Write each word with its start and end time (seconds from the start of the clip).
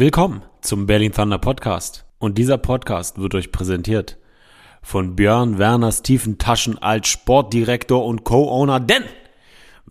Willkommen 0.00 0.40
zum 0.62 0.86
Berlin 0.86 1.12
Thunder 1.12 1.36
Podcast. 1.36 2.06
Und 2.18 2.38
dieser 2.38 2.56
Podcast 2.56 3.18
wird 3.18 3.34
euch 3.34 3.52
präsentiert 3.52 4.16
von 4.80 5.14
Björn 5.14 5.58
Werner 5.58 5.92
Stephen 5.92 6.38
Taschen 6.38 6.78
als 6.78 7.08
Sportdirektor 7.08 8.06
und 8.06 8.24
Co-Owner, 8.24 8.80
denn 8.80 9.02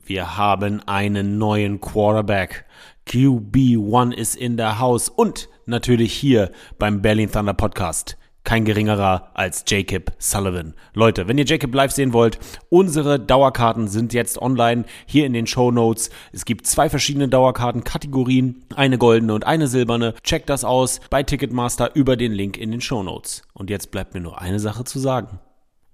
wir 0.04 0.36
haben 0.36 0.82
einen 0.88 1.38
neuen 1.38 1.80
Quarterback. 1.80 2.66
QB1 3.06 4.12
ist 4.14 4.36
in 4.36 4.58
der 4.58 4.80
Haus 4.80 5.10
und 5.10 5.48
natürlich 5.68 6.12
hier 6.12 6.52
beim 6.80 7.04
Berlin 7.04 7.32
Thunder 7.32 7.54
Podcast 7.54 8.18
kein 8.50 8.66
geringerer 8.66 9.30
als 9.36 9.64
Jacob 9.68 10.12
Sullivan. 10.18 10.74
Leute, 10.96 11.28
wenn 11.28 11.38
ihr 11.38 11.46
Jacob 11.46 11.72
live 11.72 11.92
sehen 11.92 12.14
wollt, 12.14 12.40
unsere 12.70 13.20
Dauerkarten 13.20 13.88
sind 13.88 14.12
jetzt 14.12 14.42
online 14.42 14.86
hier 15.06 15.28
in 15.28 15.34
den 15.34 15.46
Show 15.46 15.70
Notes. 15.70 16.10
Es 16.32 16.46
gibt 16.46 16.66
zwei 16.66 16.90
verschiedene 16.90 17.28
Dauerkarten-Kategorien, 17.28 18.66
eine 18.76 18.98
goldene 18.98 19.36
und 19.36 19.46
eine 19.46 19.68
silberne. 19.68 20.16
Checkt 20.24 20.50
das 20.50 20.64
aus 20.64 21.00
bei 21.12 21.22
Ticketmaster 21.22 21.96
über 21.96 22.18
den 22.18 22.32
Link 22.32 22.58
in 22.58 22.72
den 22.72 22.82
Show 22.82 23.04
Notes. 23.04 23.44
Und 23.54 23.70
jetzt 23.70 23.92
bleibt 23.92 24.16
mir 24.16 24.22
nur 24.22 24.42
eine 24.42 24.60
Sache 24.60 24.84
zu 24.84 24.98
sagen. 24.98 25.40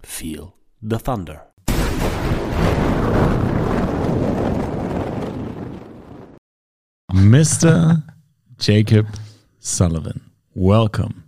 Feel 0.02 0.54
the 0.80 0.96
Thunder. 0.96 1.52
Mr. 7.12 8.02
Jacob 8.62 9.08
Sullivan, 9.60 10.22
welcome 10.54 11.25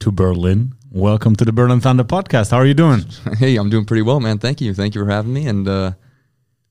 to 0.00 0.10
Berlin. 0.10 0.74
Welcome 0.90 1.36
to 1.36 1.44
the 1.44 1.52
Berlin 1.52 1.80
Thunder 1.80 2.04
podcast. 2.04 2.50
How 2.50 2.58
are 2.58 2.66
you 2.66 2.74
doing? 2.74 3.02
Hey, 3.38 3.56
I'm 3.56 3.68
doing 3.70 3.84
pretty 3.84 4.02
well, 4.02 4.20
man. 4.20 4.38
Thank 4.38 4.60
you. 4.60 4.72
Thank 4.74 4.94
you 4.94 5.04
for 5.04 5.10
having 5.10 5.32
me. 5.32 5.46
And 5.46 5.68
uh, 5.68 5.92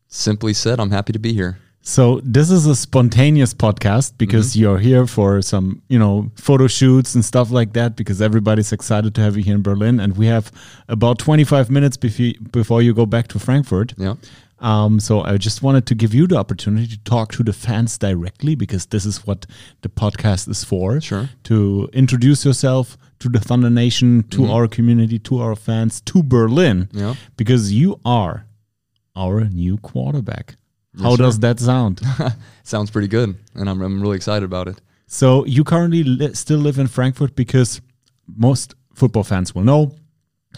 simply 0.08 0.54
said, 0.54 0.80
I'm 0.80 0.92
happy 0.92 1.14
to 1.14 1.20
be 1.20 1.34
here. 1.34 1.60
So 1.82 2.20
this 2.24 2.50
is 2.50 2.66
a 2.66 2.76
spontaneous 2.76 3.54
podcast 3.54 4.18
because 4.18 4.52
Mm-hmm. 4.52 4.60
you're 4.62 4.78
here 4.80 5.06
for 5.06 5.42
some, 5.44 5.84
you 5.88 6.00
know, 6.00 6.32
photo 6.36 6.66
shoots 6.68 7.14
and 7.14 7.24
stuff 7.24 7.52
like 7.52 7.74
that 7.74 7.96
because 7.96 8.22
everybody's 8.22 8.72
excited 8.72 9.14
to 9.16 9.22
have 9.22 9.38
you 9.38 9.44
here 9.44 9.54
in 9.56 9.62
Berlin 9.62 10.00
and 10.00 10.18
we 10.18 10.26
have 10.26 10.52
about 10.88 11.20
25 11.20 11.70
minutes 11.70 11.96
before 11.98 12.82
you 12.82 12.94
go 12.94 13.06
back 13.06 13.28
to 13.30 13.40
Frankfurt. 13.40 13.94
Yeah. 13.98 14.16
Um, 14.60 15.00
so 15.00 15.22
I 15.22 15.38
just 15.38 15.62
wanted 15.62 15.86
to 15.88 15.94
give 15.96 16.14
you 16.16 16.26
the 16.26 16.38
opportunity 16.38 16.88
to 16.88 16.98
talk 17.04 17.32
to 17.34 17.44
the 17.44 17.54
fans 17.54 17.98
directly 18.00 18.56
because 18.56 18.88
this 18.88 19.06
is 19.06 19.28
what 19.28 19.46
the 19.82 19.90
podcast 19.90 20.48
is 20.50 20.64
for. 20.64 21.00
Sure. 21.02 21.30
To 21.44 21.88
introduce 21.94 22.46
yourself 22.46 22.98
to 23.20 23.30
the 23.30 23.40
Thunder 23.40 23.70
Nation, 23.70 24.24
to 24.30 24.46
our 24.52 24.68
community, 24.68 25.20
to 25.20 25.40
our 25.40 25.56
fans, 25.56 26.02
to 26.02 26.22
Berlin. 26.24 26.86
Mm-hmm. 26.86 26.98
Yeah. 27.00 27.16
Because 27.38 27.72
you 27.72 28.00
are 28.06 28.46
our 29.16 29.46
new 29.46 29.78
quarterback. 29.78 30.56
How 31.02 31.16
does 31.16 31.40
that 31.40 31.60
sound? 31.60 32.02
Sounds 32.64 32.90
pretty 32.92 33.08
good. 33.08 33.36
And 33.54 33.70
I'm, 33.70 33.82
I'm 33.82 34.02
really 34.02 34.16
excited 34.16 34.46
about 34.46 34.68
it. 34.68 34.80
so 35.08 35.46
you 35.46 35.64
currently 35.64 36.04
li- 36.04 36.34
still 36.34 36.60
live 36.60 36.80
in 36.80 36.88
Frankfurt 36.88 37.36
because 37.36 37.82
most 38.36 38.76
football 38.94 39.24
fans 39.24 39.54
will 39.54 39.64
know 39.64 39.94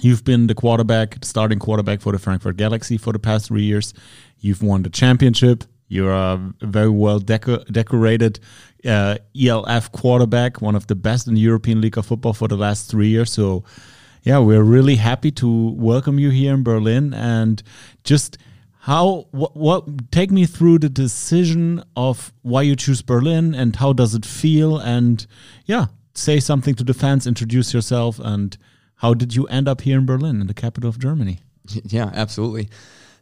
you've 0.02 0.24
been 0.24 0.48
the 0.48 0.54
quarterback, 0.56 1.20
the 1.20 1.26
starting 1.26 1.60
quarterback 1.60 2.02
for 2.02 2.12
the 2.12 2.20
Frankfurt 2.20 2.56
Galaxy 2.58 2.98
for 2.98 3.14
the 3.14 3.20
past 3.20 3.48
three 3.48 3.64
years. 3.64 3.94
You've 4.40 4.62
won 4.62 4.84
the 4.84 4.90
championship. 4.92 5.64
You're 5.88 6.12
a 6.12 6.54
very 6.62 6.90
well 6.90 7.20
deco- 7.20 7.66
decorated 7.72 8.40
uh, 8.86 9.18
ELF 9.40 9.92
quarterback, 9.92 10.62
one 10.62 10.76
of 10.76 10.88
the 10.88 10.96
best 10.96 11.28
in 11.28 11.36
the 11.36 11.42
European 11.42 11.82
League 11.82 11.98
of 11.98 12.06
Football 12.06 12.34
for 12.34 12.48
the 12.48 12.58
last 12.58 12.90
three 12.90 13.08
years. 13.08 13.32
So, 13.32 13.64
yeah, 14.24 14.40
we're 14.40 14.64
really 14.64 14.96
happy 14.96 15.32
to 15.32 15.70
welcome 15.72 16.20
you 16.20 16.30
here 16.30 16.54
in 16.54 16.64
Berlin 16.64 17.14
and 17.14 17.64
just 18.04 18.38
how 18.80 19.28
what, 19.32 19.56
what 19.56 20.12
take 20.12 20.32
me 20.32 20.46
through 20.46 20.80
the 20.80 20.90
decision 20.90 21.84
of 21.96 22.34
why 22.42 22.62
you 22.62 22.76
choose 22.76 23.02
Berlin 23.02 23.54
and 23.54 23.76
how 23.76 23.92
does 23.92 24.16
it 24.16 24.26
feel 24.26 24.78
and 24.78 25.28
yeah 25.66 25.88
say 26.14 26.40
something 26.40 26.74
to 26.74 26.86
the 26.86 26.94
fans 26.94 27.28
introduce 27.28 27.74
yourself 27.74 28.18
and 28.20 28.58
how 28.96 29.14
did 29.14 29.36
you 29.36 29.46
end 29.48 29.68
up 29.68 29.82
here 29.82 29.98
in 29.98 30.06
Berlin 30.06 30.40
in 30.40 30.48
the 30.48 30.54
capital 30.54 30.90
of 30.90 31.00
Germany 31.00 31.40
Yeah, 31.84 32.12
absolutely. 32.14 32.70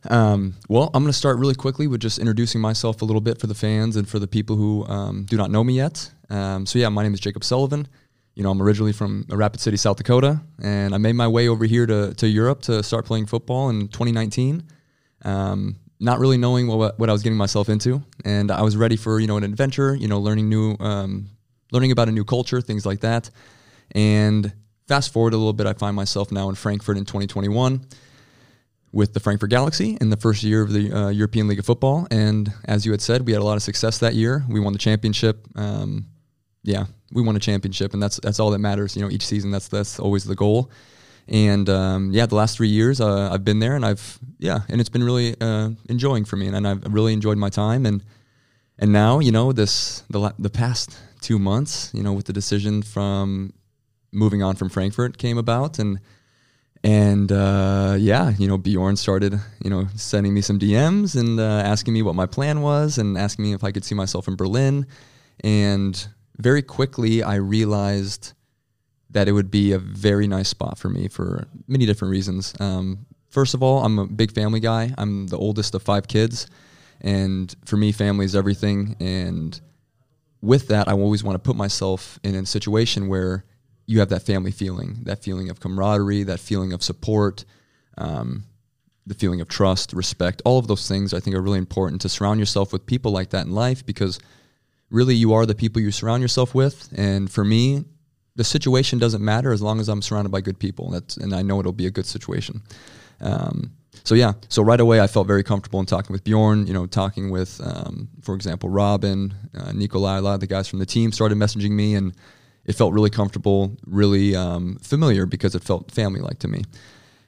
Um, 0.10 0.56
well, 0.70 0.92
I'm 0.94 1.04
going 1.04 1.12
to 1.12 1.18
start 1.18 1.38
really 1.38 1.56
quickly 1.56 1.88
with 1.88 2.02
just 2.02 2.20
introducing 2.20 2.62
myself 2.62 3.02
a 3.02 3.06
little 3.06 3.22
bit 3.22 3.40
for 3.40 3.48
the 3.48 3.56
fans 3.56 3.96
and 3.96 4.08
for 4.08 4.20
the 4.20 4.28
people 4.28 4.56
who 4.56 4.86
um, 4.88 5.26
do 5.26 5.38
not 5.38 5.52
know 5.52 5.64
me 5.64 5.74
yet. 5.74 6.12
Um, 6.30 6.66
so, 6.66 6.80
yeah, 6.80 6.90
my 6.90 7.04
name 7.04 7.14
is 7.14 7.22
Jakeb 7.22 7.44
Sullivan. 7.44 7.88
You 8.36 8.44
know, 8.44 8.52
I'm 8.52 8.62
originally 8.62 8.92
from 8.92 9.26
Rapid 9.30 9.62
City, 9.62 9.78
South 9.78 9.98
Dakota, 9.98 10.42
and 10.62 10.94
I 10.94 10.98
made 10.98 11.14
my 11.14 11.28
way 11.28 11.48
over 11.48 11.66
here 11.66 11.86
to, 11.86 12.14
to 12.16 12.28
Europe 12.28 12.62
to 12.64 12.84
start 12.84 13.06
playing 13.06 13.28
football 13.28 13.70
in 13.70 13.88
2019. 13.88 14.64
Um, 15.24 15.78
not 16.02 16.20
really 16.20 16.38
knowing 16.38 16.68
what, 16.68 17.00
what 17.00 17.10
I 17.10 17.14
was 17.14 17.24
getting 17.24 17.38
myself 17.38 17.70
into, 17.70 18.04
and 18.26 18.52
I 18.52 18.62
was 18.62 18.76
ready 18.76 18.98
for 18.98 19.22
you 19.22 19.28
know 19.28 19.38
an 19.38 19.46
adventure, 19.46 19.96
you 19.96 20.10
know, 20.10 20.20
learning 20.20 20.50
new, 20.50 20.76
um, 20.82 21.30
learning 21.72 21.94
about 21.94 22.10
a 22.10 22.12
new 22.12 22.26
culture, 22.26 22.60
things 22.60 22.86
like 22.86 23.00
that. 23.00 23.30
And 23.92 24.52
fast 24.90 25.14
forward 25.14 25.34
a 25.34 25.38
little 25.38 25.54
bit, 25.54 25.66
I 25.66 25.74
find 25.74 25.96
myself 25.96 26.30
now 26.34 26.50
in 26.50 26.56
Frankfurt 26.56 26.98
in 26.98 27.06
2021 27.06 27.86
with 28.96 29.14
the 29.14 29.20
Frankfurt 29.20 29.50
Galaxy 29.50 29.98
in 30.00 30.10
the 30.10 30.16
first 30.16 30.42
year 30.42 30.62
of 30.62 30.72
the 30.72 30.90
uh, 30.90 31.10
European 31.10 31.50
League 31.50 31.60
of 31.60 31.66
Football. 31.66 32.08
And 32.10 32.52
as 32.64 32.86
you 32.86 32.94
had 32.94 33.02
said, 33.02 33.28
we 33.28 33.34
had 33.34 33.42
a 33.42 33.44
lot 33.44 33.58
of 33.58 33.62
success 33.62 33.98
that 34.00 34.16
year. 34.16 34.46
We 34.48 34.62
won 34.62 34.72
the 34.72 34.80
championship. 34.80 35.46
Um, 35.54 36.06
yeah, 36.64 36.86
we 37.12 37.22
won 37.22 37.36
a 37.36 37.40
championship, 37.40 37.94
and 37.94 38.02
that's 38.02 38.22
that's 38.24 38.40
all 38.40 38.52
that 38.52 38.60
matters. 38.60 38.96
You 38.96 39.02
know, 39.04 39.12
each 39.12 39.26
season 39.26 39.52
that's 39.52 39.68
that's 39.68 40.00
always 40.00 40.24
the 40.24 40.34
goal. 40.34 40.72
And 41.28 41.70
um, 41.70 42.12
yeah, 42.14 42.26
the 42.26 42.36
last 42.36 42.56
three 42.56 42.70
years 42.70 43.02
uh, 43.02 43.30
I've 43.34 43.44
been 43.44 43.60
there, 43.60 43.76
and 43.76 43.86
I've 43.86 44.18
yeah, 44.40 44.60
and 44.70 44.80
it's 44.80 44.90
been 44.90 45.04
really 45.04 45.36
uh, 45.42 45.72
enjoying 45.90 46.24
for 46.24 46.38
me, 46.38 46.48
and, 46.48 46.56
and 46.56 46.66
I've 46.66 46.94
really 46.94 47.12
enjoyed 47.12 47.38
my 47.38 47.50
time. 47.50 47.86
And 47.86 48.02
and 48.80 48.94
now 48.94 49.20
you 49.20 49.34
know 49.34 49.52
this 49.52 50.04
the 50.10 50.34
the 50.40 50.50
past 50.50 50.98
two 51.20 51.38
months, 51.38 51.92
you 51.94 52.02
know, 52.02 52.14
with 52.14 52.28
the 52.28 52.34
decision 52.34 52.82
from 52.82 53.52
moving 54.14 54.42
on 54.42 54.56
from 54.56 54.70
Frankfurt 54.70 55.18
came 55.18 55.38
about, 55.38 55.80
and 55.80 56.00
and 56.86 57.32
uh, 57.32 57.96
yeah, 57.98 58.34
you 58.38 58.48
know, 58.48 58.60
Bjorn 58.60 58.96
started, 58.96 59.40
you 59.64 59.72
know, 59.72 59.88
sending 59.96 60.36
me 60.36 60.42
some 60.42 60.60
DMs 60.60 61.20
and 61.20 61.40
uh, 61.40 61.64
asking 61.66 61.96
me 61.96 62.04
what 62.04 62.14
my 62.14 62.28
plan 62.28 62.62
was 62.62 63.00
and 63.00 63.18
asking 63.18 63.44
me 63.44 63.54
if 63.54 63.64
I 63.64 63.72
could 63.72 63.84
see 63.84 63.96
myself 63.96 64.28
in 64.28 64.36
Berlin. 64.36 64.86
And 65.44 66.08
very 66.38 66.62
quickly, 66.62 67.24
I 67.24 67.36
realized 67.36 68.34
that 69.10 69.28
it 69.28 69.32
would 69.32 69.50
be 69.50 69.72
a 69.72 69.80
very 69.80 70.28
nice 70.28 70.50
spot 70.50 70.78
for 70.78 70.90
me 70.90 71.08
for 71.08 71.48
many 71.68 71.88
different 71.88 72.12
reasons. 72.12 72.54
Um, 72.60 73.08
first 73.32 73.56
of 73.56 73.64
all, 73.64 73.84
I'm 73.84 73.98
a 73.98 74.06
big 74.06 74.32
family 74.32 74.60
guy. 74.60 74.94
I'm 74.96 75.26
the 75.26 75.40
oldest 75.40 75.74
of 75.74 75.82
five 75.82 76.08
kids, 76.08 76.46
and 77.02 77.54
for 77.66 77.78
me, 77.78 77.94
family 77.94 78.26
is 78.26 78.36
everything. 78.36 78.96
And 79.00 79.60
with 80.40 80.68
that, 80.68 80.88
I 80.88 80.92
always 80.92 81.24
want 81.24 81.34
to 81.34 81.40
put 81.40 81.56
myself 81.56 82.20
in 82.24 82.36
a 82.36 82.46
situation 82.46 83.08
where 83.08 83.44
you 83.86 84.00
have 84.00 84.10
that 84.10 84.24
family 84.24 84.52
feeling, 84.52 84.98
that 85.04 85.24
feeling 85.24 85.50
of 85.50 85.60
camaraderie, 85.60 86.24
that 86.24 86.40
feeling 86.40 86.74
of 86.74 86.82
support, 86.82 87.46
um, 87.98 88.44
the 89.06 89.14
feeling 89.14 89.42
of 89.42 89.48
trust, 89.48 89.94
respect. 89.94 90.42
All 90.46 90.58
of 90.58 90.68
those 90.68 90.88
things 90.88 91.14
I 91.14 91.20
think 91.20 91.36
are 91.36 91.42
really 91.42 91.60
important 91.60 92.02
to 92.02 92.10
surround 92.10 92.40
yourself 92.40 92.74
with 92.74 92.86
people 92.86 93.12
like 93.12 93.30
that 93.30 93.46
in 93.46 93.52
life 93.54 93.86
because 93.86 94.20
really 94.90 95.16
you 95.16 95.34
are 95.34 95.46
the 95.46 95.56
people 95.56 95.82
you 95.82 95.92
surround 95.92 96.22
yourself 96.22 96.56
with. 96.56 96.92
And 96.98 97.30
for 97.30 97.46
me, 97.46 97.86
the 98.36 98.44
situation 98.44 99.00
doesn't 99.00 99.24
matter 99.24 99.52
as 99.52 99.62
long 99.62 99.80
as 99.80 99.88
I'm 99.88 100.02
surrounded 100.02 100.32
by 100.32 100.42
good 100.42 100.60
people. 100.60 100.90
That's, 100.90 101.18
and 101.18 101.34
I 101.34 101.42
know 101.42 101.60
it'll 101.60 101.72
be 101.72 101.88
a 101.88 101.92
good 101.92 102.06
situation. 102.06 102.64
Um, 103.22 103.72
so 104.04 104.14
yeah, 104.14 104.34
so 104.50 104.62
right 104.62 104.80
away 104.80 105.00
I 105.00 105.08
felt 105.08 105.28
very 105.28 105.44
comfortable 105.44 105.80
in 105.80 105.86
talking 105.86 106.12
with 106.12 106.24
Bjorn. 106.24 106.68
You 106.68 106.74
know, 106.74 106.86
talking 106.86 107.30
with, 107.30 107.62
um, 107.64 108.10
for 108.22 108.36
example, 108.36 108.70
Robin, 108.70 109.34
uh, 109.58 109.72
lot 109.74 110.34
of 110.34 110.40
the 110.40 110.48
guys 110.48 110.68
from 110.68 110.80
the 110.80 110.86
team 110.86 111.12
started 111.12 111.38
messaging 111.38 111.72
me, 111.72 111.96
and 111.96 112.14
it 112.66 112.74
felt 112.74 112.94
really 112.94 113.10
comfortable, 113.10 113.78
really 113.86 114.36
um, 114.36 114.78
familiar 114.82 115.26
because 115.26 115.56
it 115.56 115.64
felt 115.64 115.92
family-like 115.92 116.40
to 116.40 116.48
me. 116.48 116.64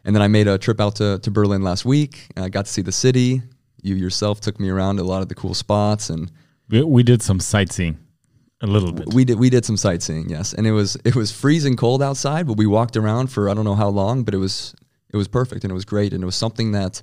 And 0.03 0.15
then 0.15 0.21
I 0.21 0.27
made 0.27 0.47
a 0.47 0.57
trip 0.57 0.79
out 0.79 0.95
to, 0.97 1.19
to 1.19 1.31
Berlin 1.31 1.61
last 1.63 1.85
week. 1.85 2.27
I 2.37 2.49
got 2.49 2.65
to 2.65 2.71
see 2.71 2.81
the 2.81 2.91
city. 2.91 3.41
You 3.81 3.95
yourself 3.95 4.41
took 4.41 4.59
me 4.59 4.69
around 4.69 4.97
to 4.97 5.03
a 5.03 5.05
lot 5.05 5.21
of 5.21 5.29
the 5.29 5.35
cool 5.35 5.53
spots, 5.53 6.09
and 6.09 6.31
we, 6.69 6.81
we 6.83 7.03
did 7.03 7.21
some 7.21 7.39
sightseeing 7.39 7.97
a 8.61 8.67
little 8.67 8.91
bit 8.91 9.13
we 9.13 9.23
did 9.23 9.37
we 9.37 9.49
did 9.49 9.65
some 9.65 9.77
sightseeing, 9.77 10.29
yes. 10.29 10.53
And 10.53 10.65
it 10.65 10.71
was 10.71 10.97
it 11.05 11.15
was 11.15 11.31
freezing 11.31 11.75
cold 11.75 12.01
outside, 12.01 12.47
but 12.47 12.57
we 12.57 12.65
walked 12.65 12.97
around 12.97 13.27
for 13.27 13.49
I 13.49 13.53
don't 13.53 13.65
know 13.65 13.75
how 13.75 13.89
long, 13.89 14.23
but 14.23 14.33
it 14.33 14.37
was 14.37 14.73
it 15.13 15.17
was 15.17 15.27
perfect 15.27 15.63
and 15.63 15.71
it 15.71 15.75
was 15.75 15.85
great 15.85 16.13
and 16.13 16.23
it 16.23 16.25
was 16.25 16.35
something 16.35 16.71
that 16.71 17.01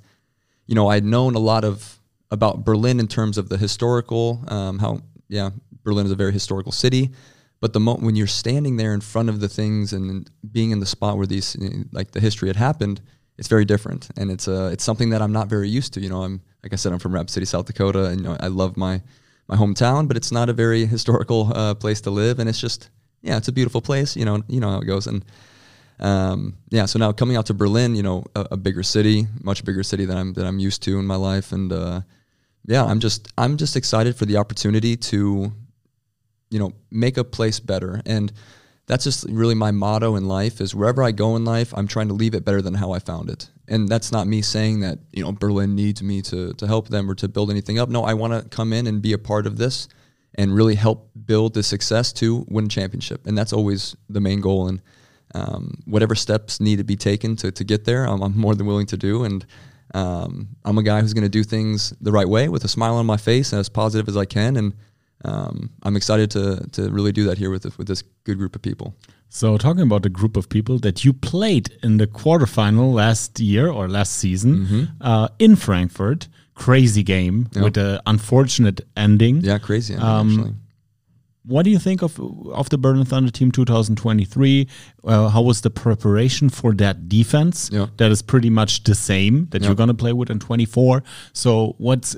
you 0.65 0.75
know 0.75 0.87
I 0.87 0.95
had 0.95 1.05
known 1.05 1.35
a 1.35 1.39
lot 1.39 1.63
of 1.63 1.99
about 2.29 2.65
Berlin 2.65 2.99
in 2.99 3.07
terms 3.07 3.37
of 3.37 3.49
the 3.49 3.57
historical 3.57 4.43
um, 4.47 4.79
how 4.79 4.99
yeah 5.29 5.51
Berlin 5.83 6.05
is 6.05 6.11
a 6.11 6.15
very 6.15 6.33
historical 6.33 6.71
city, 6.71 7.11
but 7.61 7.73
the 7.73 7.79
moment 7.79 8.05
when 8.05 8.15
you're 8.15 8.27
standing 8.27 8.77
there 8.77 8.93
in 8.93 9.01
front 9.01 9.29
of 9.29 9.39
the 9.39 9.49
things 9.49 9.93
and 9.93 10.29
being 10.51 10.71
in 10.71 10.79
the 10.79 10.85
spot 10.85 11.17
where 11.17 11.25
these 11.25 11.55
like 11.91 12.11
the 12.11 12.19
history 12.19 12.49
had 12.49 12.55
happened, 12.55 13.01
it's 13.37 13.47
very 13.47 13.65
different 13.65 14.09
and 14.17 14.31
it's 14.31 14.47
uh 14.47 14.69
it's 14.71 14.83
something 14.83 15.09
that 15.09 15.21
I'm 15.21 15.31
not 15.31 15.47
very 15.47 15.69
used 15.69 15.93
to. 15.93 16.01
You 16.01 16.09
know, 16.09 16.23
I'm 16.23 16.41
like 16.63 16.73
I 16.73 16.75
said, 16.75 16.91
I'm 16.93 16.99
from 16.99 17.13
Rapid 17.13 17.29
City, 17.29 17.45
South 17.45 17.65
Dakota, 17.65 18.05
and 18.05 18.21
you 18.21 18.27
know 18.27 18.37
I 18.39 18.47
love 18.47 18.77
my 18.77 19.01
my 19.47 19.55
hometown, 19.55 20.07
but 20.07 20.17
it's 20.17 20.31
not 20.31 20.49
a 20.49 20.53
very 20.53 20.85
historical 20.85 21.51
uh, 21.55 21.75
place 21.75 22.01
to 22.01 22.09
live, 22.09 22.39
and 22.39 22.49
it's 22.49 22.59
just 22.59 22.89
yeah, 23.21 23.37
it's 23.37 23.47
a 23.47 23.51
beautiful 23.51 23.81
place. 23.81 24.15
You 24.15 24.25
know, 24.25 24.43
you 24.47 24.59
know 24.59 24.69
how 24.69 24.79
it 24.79 24.85
goes, 24.85 25.07
and 25.07 25.23
um, 25.99 26.57
yeah. 26.69 26.85
So 26.85 26.99
now 26.99 27.11
coming 27.11 27.37
out 27.37 27.45
to 27.47 27.53
Berlin, 27.53 27.95
you 27.95 28.03
know, 28.03 28.25
a, 28.35 28.47
a 28.51 28.57
bigger 28.57 28.83
city, 28.83 29.27
much 29.41 29.63
bigger 29.63 29.83
city 29.83 30.05
than 30.05 30.17
I'm 30.17 30.33
that 30.33 30.45
I'm 30.45 30.59
used 30.59 30.83
to 30.83 30.99
in 30.99 31.05
my 31.05 31.15
life, 31.15 31.51
and 31.51 31.71
uh, 31.71 32.01
yeah, 32.65 32.83
I'm 32.83 32.99
just 32.99 33.31
I'm 33.37 33.57
just 33.57 33.75
excited 33.75 34.15
for 34.15 34.25
the 34.25 34.37
opportunity 34.37 34.97
to 34.97 35.51
you 36.49 36.59
know, 36.59 36.73
make 36.91 37.17
a 37.17 37.23
place 37.23 37.59
better. 37.59 38.01
And 38.05 38.31
that's 38.87 39.03
just 39.03 39.25
really 39.29 39.55
my 39.55 39.71
motto 39.71 40.15
in 40.15 40.27
life 40.27 40.61
is 40.61 40.75
wherever 40.75 41.01
I 41.01 41.11
go 41.11 41.35
in 41.35 41.43
life, 41.43 41.73
I'm 41.75 41.87
trying 41.87 42.07
to 42.09 42.13
leave 42.13 42.35
it 42.35 42.45
better 42.45 42.61
than 42.61 42.75
how 42.75 42.91
I 42.91 42.99
found 42.99 43.29
it. 43.29 43.49
And 43.67 43.89
that's 43.89 44.11
not 44.11 44.27
me 44.27 44.41
saying 44.41 44.81
that, 44.81 44.99
you 45.11 45.23
know, 45.23 45.31
Berlin 45.31 45.75
needs 45.75 46.03
me 46.03 46.21
to, 46.23 46.53
to 46.53 46.67
help 46.67 46.89
them 46.89 47.09
or 47.09 47.15
to 47.15 47.27
build 47.27 47.49
anything 47.49 47.79
up. 47.79 47.89
No, 47.89 48.03
I 48.03 48.13
want 48.13 48.33
to 48.33 48.47
come 48.49 48.73
in 48.73 48.85
and 48.85 49.01
be 49.01 49.13
a 49.13 49.17
part 49.17 49.47
of 49.47 49.57
this 49.57 49.87
and 50.35 50.53
really 50.53 50.75
help 50.75 51.09
build 51.25 51.53
the 51.55 51.63
success 51.63 52.13
to 52.13 52.45
win 52.47 52.69
championship. 52.69 53.25
And 53.25 53.35
that's 53.37 53.53
always 53.53 53.95
the 54.09 54.21
main 54.21 54.39
goal. 54.39 54.67
And 54.67 54.81
um, 55.33 55.81
whatever 55.85 56.13
steps 56.13 56.59
need 56.59 56.77
to 56.77 56.83
be 56.83 56.95
taken 56.95 57.35
to, 57.37 57.51
to 57.51 57.63
get 57.63 57.85
there, 57.85 58.05
I'm, 58.05 58.21
I'm 58.21 58.37
more 58.37 58.53
than 58.53 58.67
willing 58.67 58.85
to 58.87 58.97
do. 58.97 59.23
And 59.23 59.45
um, 59.95 60.49
I'm 60.63 60.77
a 60.77 60.83
guy 60.83 61.01
who's 61.01 61.13
going 61.13 61.23
to 61.23 61.29
do 61.29 61.43
things 61.43 61.91
the 62.01 62.11
right 62.11 62.27
way 62.27 62.49
with 62.49 62.63
a 62.65 62.67
smile 62.67 62.95
on 62.95 63.05
my 63.05 63.17
face 63.17 63.51
and 63.51 63.59
as 63.59 63.69
positive 63.69 64.07
as 64.07 64.17
I 64.17 64.25
can. 64.25 64.57
And 64.57 64.73
um, 65.23 65.69
I'm 65.83 65.95
excited 65.95 66.29
to 66.31 66.67
to 66.73 66.89
really 66.89 67.11
do 67.11 67.23
that 67.25 67.37
here 67.37 67.49
with 67.49 67.77
with 67.77 67.87
this 67.87 68.03
good 68.23 68.37
group 68.37 68.55
of 68.55 68.61
people. 68.61 68.95
So, 69.29 69.57
talking 69.57 69.81
about 69.81 70.03
the 70.03 70.09
group 70.09 70.37
of 70.37 70.47
people 70.47 70.79
that 70.79 71.03
you 71.03 71.11
played 71.13 71.69
in 71.83 71.97
the 71.97 72.07
quarterfinal 72.07 72.93
last 72.93 73.39
year 73.39 73.67
or 73.69 73.87
last 73.87 74.13
season 74.13 74.51
mm 74.53 74.65
-hmm. 74.65 74.87
uh, 75.01 75.27
in 75.37 75.55
Frankfurt, 75.55 76.29
crazy 76.53 77.03
game 77.03 77.45
yep. 77.53 77.63
with 77.63 77.77
an 77.77 77.99
unfortunate 78.05 78.85
ending. 78.95 79.43
Yeah, 79.43 79.59
crazy. 79.59 79.93
Ending, 79.93 80.09
um, 80.09 80.29
actually 80.29 80.53
what 81.47 81.63
do 81.63 81.71
you 81.71 81.79
think 81.79 82.01
of 82.01 82.19
of 82.51 82.69
the 82.69 82.77
Berlin 82.77 83.05
Thunder 83.05 83.31
team 83.31 83.51
2023? 83.51 84.67
Uh, 85.03 85.29
how 85.29 85.41
was 85.41 85.61
the 85.61 85.69
preparation 85.69 86.49
for 86.49 86.73
that 86.73 87.07
defense? 87.07 87.69
Yeah. 87.71 87.87
That 87.97 88.11
is 88.11 88.21
pretty 88.21 88.49
much 88.49 88.83
the 88.83 88.95
same 88.95 89.47
that 89.51 89.61
yeah. 89.61 89.67
you're 89.67 89.75
going 89.75 89.89
to 89.89 89.93
play 89.93 90.13
with 90.13 90.29
in 90.29 90.39
24. 90.39 91.03
So 91.33 91.75
what's 91.77 92.15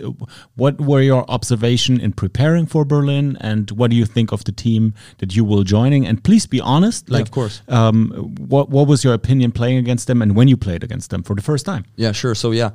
what 0.55 0.79
were 0.79 1.01
your 1.01 1.29
observation 1.29 1.99
in 1.99 2.13
preparing 2.13 2.65
for 2.65 2.85
Berlin, 2.85 3.37
and 3.41 3.69
what 3.71 3.91
do 3.91 3.97
you 3.97 4.05
think 4.05 4.31
of 4.31 4.43
the 4.43 4.51
team 4.51 4.93
that 5.17 5.35
you 5.35 5.43
will 5.43 5.63
joining? 5.63 6.05
And 6.05 6.23
please 6.23 6.45
be 6.45 6.61
honest. 6.61 7.09
Like, 7.09 7.19
yeah, 7.19 7.23
of 7.23 7.31
course. 7.31 7.61
Um, 7.67 8.35
what 8.39 8.69
what 8.69 8.87
was 8.87 9.03
your 9.03 9.13
opinion 9.13 9.51
playing 9.51 9.77
against 9.77 10.07
them, 10.07 10.21
and 10.21 10.35
when 10.35 10.47
you 10.47 10.57
played 10.57 10.83
against 10.83 11.09
them 11.09 11.23
for 11.23 11.35
the 11.35 11.41
first 11.41 11.65
time? 11.65 11.85
Yeah, 11.95 12.11
sure. 12.11 12.35
So 12.35 12.51
yeah 12.51 12.71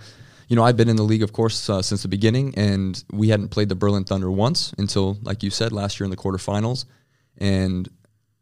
you 0.53 0.57
know, 0.57 0.65
I've 0.65 0.77
been 0.77 0.91
in 0.91 0.97
the 0.97 1.03
league, 1.03 1.23
of 1.23 1.33
course, 1.33 1.71
uh, 1.71 1.81
since 1.81 2.03
the 2.03 2.09
beginning, 2.09 2.53
and 2.59 3.03
we 3.11 3.31
hadn't 3.31 3.49
played 3.49 3.71
the 3.71 3.75
Berlin 3.75 4.05
Thunder 4.05 4.31
once 4.31 4.75
until, 4.77 5.17
like 5.23 5.43
you 5.43 5.49
said, 5.49 5.73
last 5.73 5.99
year 5.99 6.05
in 6.05 6.11
the 6.11 6.17
quarterfinals. 6.19 6.85
And 7.39 7.89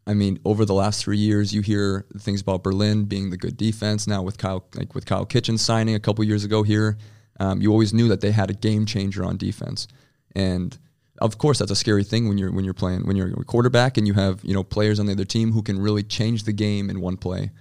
I 0.05 0.13
mean, 0.13 0.37
over 0.43 0.65
the 0.65 0.73
last 0.73 1.01
three 1.01 1.19
years, 1.19 1.53
you 1.53 1.61
hear 1.61 2.05
things 2.19 2.41
about 2.41 2.63
Berlin 2.63 3.05
being 3.05 3.29
the 3.29 3.37
good 3.37 3.55
defense. 3.55 4.07
Now 4.07 4.23
with 4.23 4.37
Kyle, 4.37 4.65
like 4.75 4.93
with 4.93 5.05
Kyle 5.05 5.25
Kitchen 5.25 5.57
signing 5.57 5.95
a 5.95 6.01
couple 6.01 6.25
years 6.25 6.43
ago 6.43 6.63
here, 6.63 6.97
um, 7.39 7.61
you 7.61 7.71
always 7.71 7.93
knew 7.93 8.09
that 8.09 8.19
they 8.19 8.31
had 8.31 8.49
a 8.49 8.55
game 8.55 8.85
changer 8.85 9.23
on 9.23 9.37
defense. 9.37 9.87
And 10.35 10.77
of 11.19 11.37
course, 11.37 11.59
that's 11.59 11.71
a 11.71 11.77
scary 11.77 12.03
thing 12.03 12.27
when 12.27 12.37
you're 12.37 12.51
when 12.51 12.65
you're 12.65 12.73
playing 12.73 13.07
when 13.07 13.15
you're 13.15 13.39
a 13.39 13.45
quarterback 13.45 13.95
and 13.95 14.05
you 14.05 14.15
have 14.15 14.43
you 14.43 14.53
know 14.53 14.65
players 14.65 14.99
on 14.99 15.05
the 15.05 15.13
other 15.13 15.23
team 15.23 15.53
who 15.53 15.61
can 15.61 15.79
really 15.79 16.03
change 16.03 16.43
the 16.43 16.51
game 16.51 16.89
in 16.89 16.99
one 16.99 17.15
play. 17.15 17.51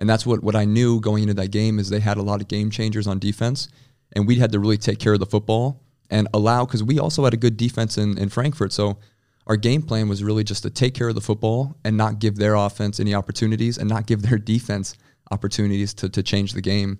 And 0.00 0.10
that's 0.10 0.26
what 0.26 0.42
what 0.42 0.56
I 0.56 0.64
knew 0.64 0.98
going 0.98 1.22
into 1.22 1.34
that 1.34 1.52
game 1.52 1.78
is 1.78 1.90
they 1.90 2.00
had 2.00 2.16
a 2.16 2.22
lot 2.22 2.40
of 2.40 2.48
game 2.48 2.70
changers 2.70 3.06
on 3.06 3.20
defense 3.20 3.68
and 4.14 4.26
we 4.26 4.36
had 4.36 4.52
to 4.52 4.58
really 4.58 4.78
take 4.78 4.98
care 4.98 5.12
of 5.12 5.20
the 5.20 5.26
football 5.26 5.82
and 6.10 6.28
allow 6.34 6.64
because 6.64 6.82
we 6.82 6.98
also 6.98 7.24
had 7.24 7.34
a 7.34 7.36
good 7.36 7.56
defense 7.56 7.96
in, 7.96 8.18
in 8.18 8.28
Frankfurt. 8.28 8.72
So 8.72 8.98
our 9.46 9.56
game 9.56 9.82
plan 9.82 10.08
was 10.08 10.22
really 10.22 10.44
just 10.44 10.62
to 10.64 10.70
take 10.70 10.94
care 10.94 11.08
of 11.08 11.14
the 11.14 11.20
football 11.20 11.76
and 11.84 11.96
not 11.96 12.18
give 12.18 12.36
their 12.36 12.54
offense 12.54 13.00
any 13.00 13.14
opportunities 13.14 13.78
and 13.78 13.88
not 13.88 14.06
give 14.06 14.22
their 14.22 14.38
defense 14.54 14.94
opportunities 15.30 15.94
to, 15.94 16.08
to 16.08 16.22
change 16.22 16.52
the 16.52 16.60
game. 16.60 16.98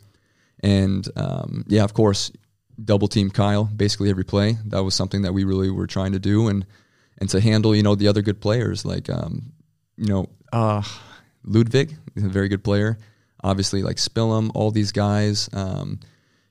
And 0.63 1.09
um, 1.17 1.65
yeah, 1.69 1.85
of 1.85 1.95
course, 1.95 2.31
double 2.85 3.09
team 3.09 3.31
Kyle 3.31 3.65
basically 3.65 4.11
every 4.11 4.25
play. 4.25 4.57
That 4.67 4.83
was 4.83 4.95
something 4.95 5.23
that 5.23 5.33
we 5.33 5.45
really 5.45 5.71
were 5.71 5.87
trying 5.87 6.13
to 6.13 6.19
do 6.19 6.49
and 6.49 6.67
and 7.19 7.29
to 7.29 7.41
handle 7.41 7.77
you 7.77 7.83
know 7.83 7.95
the 7.95 8.09
other 8.09 8.23
good 8.23 8.41
players 8.41 8.85
like 8.85 9.11
um, 9.11 9.53
you 9.97 10.07
know 10.07 10.27
uh, 10.53 10.83
Ludwig, 11.45 11.97
a 12.17 12.21
very 12.21 12.49
good 12.49 12.65
player. 12.65 12.99
Obviously, 13.43 13.83
like 13.83 13.97
Spillum, 13.97 14.51
all 14.55 14.71
these 14.71 14.93
guys. 14.93 15.49
Um, 15.53 16.01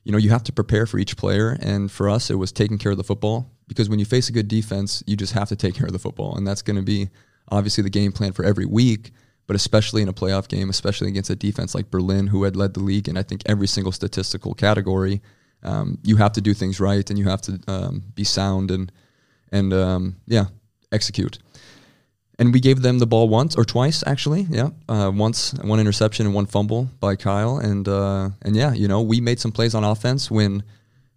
you 0.04 0.12
know, 0.12 0.18
you 0.18 0.30
have 0.30 0.44
to 0.44 0.52
prepare 0.52 0.86
for 0.86 0.98
each 0.98 1.16
player. 1.16 1.56
And 1.60 1.90
for 1.90 2.08
us, 2.08 2.30
it 2.30 2.36
was 2.36 2.52
taking 2.52 2.78
care 2.78 2.92
of 2.92 2.98
the 2.98 3.04
football 3.04 3.50
because 3.68 3.88
when 3.88 3.98
you 3.98 4.04
face 4.04 4.28
a 4.28 4.32
good 4.32 4.48
defense, 4.48 5.02
you 5.06 5.16
just 5.16 5.32
have 5.34 5.48
to 5.48 5.56
take 5.56 5.74
care 5.74 5.86
of 5.86 5.92
the 5.92 5.98
football. 5.98 6.36
And 6.36 6.46
that's 6.46 6.62
going 6.62 6.76
to 6.76 6.82
be 6.82 7.08
obviously 7.48 7.82
the 7.82 7.90
game 7.90 8.12
plan 8.12 8.32
for 8.32 8.44
every 8.44 8.66
week, 8.66 9.12
but 9.46 9.56
especially 9.56 10.02
in 10.02 10.08
a 10.08 10.12
playoff 10.12 10.48
game, 10.48 10.70
especially 10.70 11.08
against 11.08 11.30
a 11.30 11.36
defense 11.36 11.74
like 11.74 11.90
Berlin, 11.90 12.28
who 12.28 12.44
had 12.44 12.56
led 12.56 12.74
the 12.74 12.80
league 12.80 13.08
in, 13.08 13.16
I 13.16 13.22
think, 13.22 13.42
every 13.46 13.66
single 13.66 13.92
statistical 13.92 14.54
category. 14.54 15.20
Um, 15.62 15.98
you 16.02 16.16
have 16.16 16.32
to 16.32 16.40
do 16.40 16.54
things 16.54 16.80
right 16.80 17.08
and 17.10 17.18
you 17.18 17.26
have 17.26 17.42
to 17.42 17.60
um, 17.68 18.02
be 18.14 18.24
sound 18.24 18.70
and, 18.70 18.90
and 19.52 19.74
um, 19.74 20.16
yeah, 20.26 20.46
execute 20.90 21.38
and 22.40 22.54
we 22.54 22.58
gave 22.58 22.80
them 22.80 22.98
the 22.98 23.06
ball 23.06 23.28
once 23.28 23.54
or 23.54 23.64
twice 23.64 24.02
actually. 24.06 24.46
Yeah, 24.50 24.70
uh, 24.88 25.12
once 25.14 25.52
one 25.62 25.78
interception 25.78 26.26
and 26.26 26.34
one 26.34 26.46
fumble 26.46 26.88
by 26.98 27.14
Kyle, 27.14 27.58
and 27.58 27.86
uh, 27.86 28.30
and 28.42 28.56
yeah, 28.56 28.72
you 28.72 28.88
know 28.88 29.02
we 29.02 29.20
made 29.20 29.38
some 29.38 29.52
plays 29.52 29.74
on 29.74 29.84
offense 29.84 30.30
when 30.30 30.64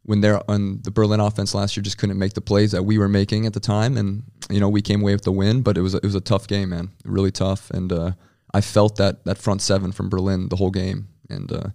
when 0.04 0.20
they're 0.20 0.42
on 0.52 0.82
the 0.82 0.92
Berlin 0.92 1.22
offense 1.22 1.56
last 1.56 1.78
year 1.78 1.82
just 1.82 1.98
couldn't 1.98 2.20
make 2.20 2.34
the 2.34 2.42
plays 2.42 2.74
that 2.74 2.84
we 2.84 2.98
were 2.98 3.08
making 3.08 3.46
at 3.46 3.54
the 3.54 3.62
time, 3.62 3.96
and 3.98 4.24
you 4.50 4.60
know 4.60 4.70
we 4.70 4.82
came 4.82 5.02
away 5.02 5.14
with 5.14 5.24
the 5.24 5.32
win, 5.32 5.62
but 5.62 5.78
it 5.78 5.82
was 5.82 5.96
a, 5.96 5.98
it 5.98 6.04
was 6.04 6.16
a 6.16 6.22
tough 6.22 6.46
game, 6.46 6.70
man, 6.70 6.92
really 7.06 7.32
tough, 7.32 7.72
and 7.72 7.92
uh, 7.92 8.12
I 8.54 8.60
felt 8.60 8.98
that 8.98 9.24
that 9.24 9.38
front 9.38 9.62
seven 9.62 9.94
from 9.94 10.10
Berlin 10.10 10.50
the 10.50 10.58
whole 10.58 10.72
game, 10.72 11.08
and 11.30 11.52
uh, 11.52 11.70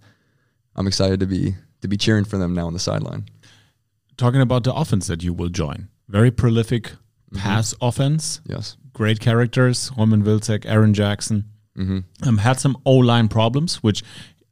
I'm 0.75 0.85
excited 0.85 1.19
to 1.21 1.25
be 1.25 1.55
to 1.81 1.87
be 1.87 1.97
cheering 1.97 2.23
for 2.23 2.37
them 2.37 2.53
now 2.53 2.67
on 2.67 2.73
the 2.73 2.79
sideline. 2.79 3.25
Talking 4.15 4.41
about 4.41 4.63
the 4.63 4.73
offense 4.73 5.07
that 5.07 5.23
you 5.23 5.33
will 5.33 5.49
join, 5.49 5.87
very 6.07 6.29
prolific 6.29 6.83
mm-hmm. 6.83 7.39
pass 7.39 7.73
offense. 7.81 8.41
Yes 8.45 8.77
great 8.99 9.21
characters, 9.21 9.91
Robin 9.97 10.21
Wilczek, 10.23 10.65
Aaron 10.65 10.93
Jackson. 10.93 11.45
Mm-hmm. 11.77 12.27
Um, 12.27 12.37
had 12.37 12.59
some 12.59 12.75
O 12.85 12.95
line 12.95 13.29
problems, 13.29 13.81
which 13.81 14.03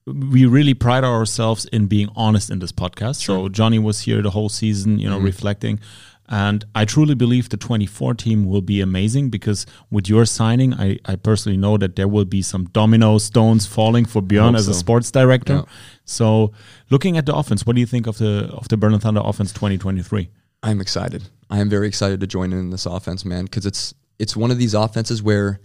we 0.06 0.46
really 0.46 0.74
pride 0.74 1.04
ourselves 1.04 1.66
in 1.66 1.88
being 1.88 2.08
honest 2.16 2.50
in 2.50 2.60
this 2.60 2.72
podcast. 2.72 3.22
Sure. 3.22 3.36
So 3.36 3.50
Johnny 3.50 3.78
was 3.78 4.00
here 4.00 4.22
the 4.22 4.30
whole 4.30 4.48
season, 4.48 5.00
you 5.00 5.10
know, 5.10 5.18
mm-hmm. 5.18 5.26
reflecting. 5.26 5.82
And 6.30 6.64
I 6.74 6.86
truly 6.86 7.14
believe 7.14 7.50
the 7.50 7.58
24 7.58 8.14
team 8.14 8.46
will 8.46 8.62
be 8.62 8.80
amazing 8.80 9.30
because 9.30 9.66
with 9.92 10.08
your 10.08 10.26
signing, 10.26 10.74
I, 10.74 10.98
I 11.04 11.18
personally 11.18 11.58
know 11.58 11.78
that 11.78 11.98
there 11.98 12.08
will 12.08 12.26
be 12.38 12.42
some 12.42 12.66
domino 12.72 13.18
stones 13.18 13.66
falling 13.66 14.06
for 14.06 14.22
Björn 14.22 14.56
as 14.56 14.66
so. 14.66 14.72
a 14.72 14.74
sports 14.74 15.12
director. 15.12 15.56
Yeah. 15.56 15.74
So 16.06 16.54
looking 16.90 17.18
at 17.18 17.26
the 17.26 17.36
offense, 17.36 17.66
what 17.66 17.76
do 17.76 17.82
you 17.82 17.86
think 17.86 18.08
of 18.08 18.18
the 18.18 18.50
of 18.54 18.70
the 18.70 18.78
Berlin 18.78 19.02
Thunder 19.02 19.22
offense 19.24 19.52
2023? 19.52 20.30
I'm 20.64 20.80
excited. 20.80 21.24
I 21.50 21.60
am 21.60 21.70
very 21.70 21.88
excited 21.88 22.22
to 22.22 22.28
join 22.28 22.54
in 22.54 22.70
this 22.70 22.86
offense, 22.86 23.26
man, 23.26 23.44
because 23.46 23.66
it's 23.66 23.94
it's 24.20 24.36
one 24.36 24.52
of 24.52 24.58
these 24.58 24.74
offenses 24.74 25.22
where 25.22 25.60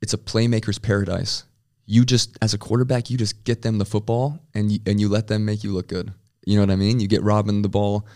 it's 0.00 0.14
a 0.14 0.18
playmaker's 0.18 0.78
paradise. 0.78 1.44
You 1.86 2.04
just, 2.04 2.38
as 2.40 2.54
a 2.54 2.58
quarterback, 2.58 3.10
you 3.10 3.18
just 3.18 3.44
get 3.44 3.62
them 3.62 3.78
the 3.78 3.84
football 3.84 4.38
and 4.54 4.70
you, 4.72 4.78
and 4.86 5.00
you 5.00 5.08
let 5.08 5.26
them 5.26 5.44
make 5.44 5.64
you 5.64 5.72
look 5.72 5.88
good. 5.88 6.12
You 6.46 6.56
know 6.56 6.62
what 6.62 6.70
I 6.70 6.76
mean? 6.76 7.00
You 7.00 7.08
get 7.08 7.22
Robin 7.22 7.62
the 7.62 7.68
ball 7.68 8.06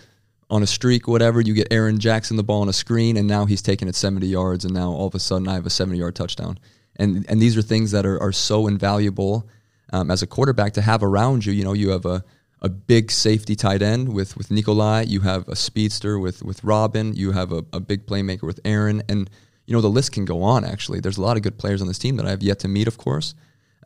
on 0.48 0.62
a 0.62 0.66
streak, 0.66 1.08
whatever. 1.08 1.40
You 1.40 1.54
get 1.54 1.68
Aaron 1.70 1.98
Jackson 1.98 2.36
the 2.36 2.44
ball 2.44 2.62
on 2.62 2.68
a 2.68 2.72
screen, 2.72 3.16
and 3.16 3.26
now 3.26 3.44
he's 3.44 3.62
taking 3.62 3.88
it 3.88 3.94
70 3.94 4.26
yards, 4.26 4.64
and 4.64 4.72
now 4.72 4.90
all 4.90 5.06
of 5.06 5.14
a 5.14 5.18
sudden 5.18 5.48
I 5.48 5.54
have 5.54 5.66
a 5.66 5.70
70 5.70 5.98
yard 5.98 6.14
touchdown. 6.14 6.58
And 6.96 7.26
and 7.28 7.42
these 7.42 7.56
are 7.56 7.62
things 7.62 7.90
that 7.90 8.06
are, 8.06 8.20
are 8.22 8.32
so 8.32 8.66
invaluable 8.68 9.48
um, 9.92 10.10
as 10.10 10.22
a 10.22 10.26
quarterback 10.26 10.74
to 10.74 10.82
have 10.82 11.02
around 11.02 11.44
you. 11.44 11.52
You 11.52 11.64
know, 11.64 11.72
you 11.72 11.90
have 11.90 12.06
a 12.06 12.24
a 12.62 12.68
big 12.68 13.10
safety 13.10 13.56
tight 13.56 13.82
end 13.82 14.08
with 14.08 14.36
with 14.36 14.50
Nikolai. 14.50 15.02
You 15.02 15.20
have 15.20 15.48
a 15.48 15.56
speedster 15.56 16.18
with 16.18 16.42
with 16.42 16.62
Robin. 16.62 17.14
You 17.14 17.32
have 17.32 17.52
a, 17.52 17.64
a 17.72 17.80
big 17.80 18.06
playmaker 18.06 18.42
with 18.42 18.60
Aaron, 18.64 19.02
and 19.08 19.28
you 19.66 19.74
know, 19.74 19.80
the 19.80 19.88
list 19.88 20.12
can 20.12 20.24
go 20.24 20.42
on, 20.42 20.64
actually. 20.64 21.00
There's 21.00 21.16
a 21.16 21.22
lot 21.22 21.36
of 21.36 21.42
good 21.42 21.58
players 21.58 21.80
on 21.80 21.88
this 21.88 21.98
team 21.98 22.16
that 22.16 22.26
I 22.26 22.30
have 22.30 22.42
yet 22.42 22.58
to 22.60 22.68
meet, 22.68 22.88
of 22.88 22.98
course. 22.98 23.34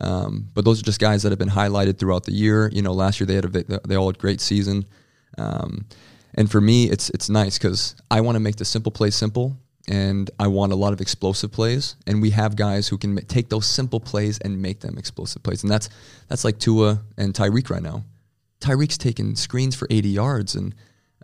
Um, 0.01 0.47
but 0.53 0.65
those 0.65 0.79
are 0.79 0.83
just 0.83 0.99
guys 0.99 1.23
that 1.23 1.31
have 1.31 1.39
been 1.39 1.49
highlighted 1.49 1.97
throughout 1.97 2.23
the 2.23 2.31
year. 2.31 2.69
You 2.69 2.81
know, 2.81 2.93
last 2.93 3.19
year 3.19 3.27
they 3.27 3.35
had 3.35 3.45
a, 3.45 3.79
they 3.87 3.95
all 3.95 4.07
had 4.07 4.17
great 4.17 4.41
season. 4.41 4.85
Um, 5.37 5.85
and 6.35 6.49
for 6.49 6.61
me, 6.61 6.89
it's 6.89 7.09
it's 7.11 7.29
nice 7.29 7.57
because 7.57 7.95
I 8.09 8.21
want 8.21 8.35
to 8.35 8.39
make 8.39 8.57
the 8.57 8.65
simple 8.65 8.91
play 8.91 9.09
simple, 9.09 9.57
and 9.87 10.29
I 10.39 10.47
want 10.47 10.71
a 10.71 10.75
lot 10.75 10.93
of 10.93 11.01
explosive 11.01 11.51
plays. 11.51 11.95
And 12.07 12.21
we 12.21 12.29
have 12.31 12.55
guys 12.55 12.87
who 12.87 12.97
can 12.97 13.17
take 13.25 13.49
those 13.49 13.65
simple 13.65 13.99
plays 13.99 14.37
and 14.39 14.61
make 14.61 14.81
them 14.81 14.97
explosive 14.97 15.43
plays. 15.43 15.63
And 15.63 15.71
that's 15.71 15.89
that's 16.27 16.45
like 16.45 16.59
Tua 16.59 17.01
and 17.17 17.33
Tyreek 17.33 17.69
right 17.69 17.83
now. 17.83 18.03
Tyreek's 18.61 18.97
taking 18.97 19.35
screens 19.35 19.75
for 19.75 19.87
80 19.89 20.09
yards, 20.09 20.55
and 20.55 20.75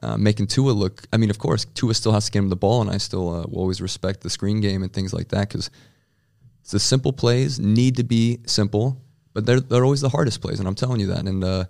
uh, 0.05 0.17
making 0.17 0.45
Tua 0.45 0.71
look. 0.71 1.03
I 1.11 1.17
mean, 1.17 1.31
of 1.31 1.39
course, 1.39 1.65
Tua 1.73 1.95
still 1.95 2.11
has 2.11 2.25
to 2.25 2.31
get 2.31 2.39
him 2.39 2.49
the 2.49 2.55
ball, 2.55 2.81
and 2.81 2.91
I 2.91 2.97
still 2.97 3.27
uh, 3.29 3.43
will 3.47 3.59
always 3.59 3.81
respect 3.81 4.21
the 4.21 4.29
screen 4.29 4.61
game 4.61 4.83
and 4.83 4.93
things 4.93 5.13
like 5.13 5.29
that 5.29 5.49
because 5.49 5.71
the 6.69 6.79
simple 6.79 7.11
plays 7.11 7.59
need 7.59 7.95
to 7.97 8.03
be 8.03 8.39
simple, 8.45 9.01
but 9.33 9.47
they're 9.47 9.59
they're 9.59 9.83
always 9.83 10.01
the 10.01 10.09
hardest 10.09 10.41
plays, 10.41 10.59
and 10.59 10.67
I'm 10.67 10.75
telling 10.75 10.99
you 10.99 11.07
that. 11.07 11.25
And 11.25 11.43
uh, 11.43 11.65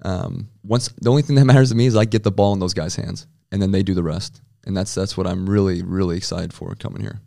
um, 0.00 0.48
once 0.62 0.88
the 1.00 1.10
only 1.10 1.20
thing 1.20 1.36
that 1.36 1.44
matters 1.52 1.68
to 1.70 1.74
me 1.74 1.84
is 1.84 1.94
I 1.94 2.06
get 2.06 2.22
the 2.22 2.32
ball 2.32 2.54
in 2.54 2.58
those 2.58 2.74
guys' 2.74 2.96
hands, 2.96 3.26
and 3.52 3.60
then 3.60 3.70
they 3.70 3.82
do 3.82 3.92
the 3.92 4.02
rest, 4.02 4.40
and 4.66 4.74
that's 4.74 4.94
that's 4.94 5.16
what 5.16 5.26
I'm 5.26 5.48
really 5.48 5.82
really 5.82 6.16
excited 6.16 6.54
for 6.54 6.74
coming 6.76 7.02
here. 7.02 7.20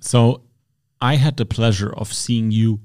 So, 0.00 0.42
I 1.00 1.16
had 1.16 1.36
the 1.36 1.46
pleasure 1.46 1.92
of 1.92 2.12
seeing 2.12 2.52
you 2.52 2.80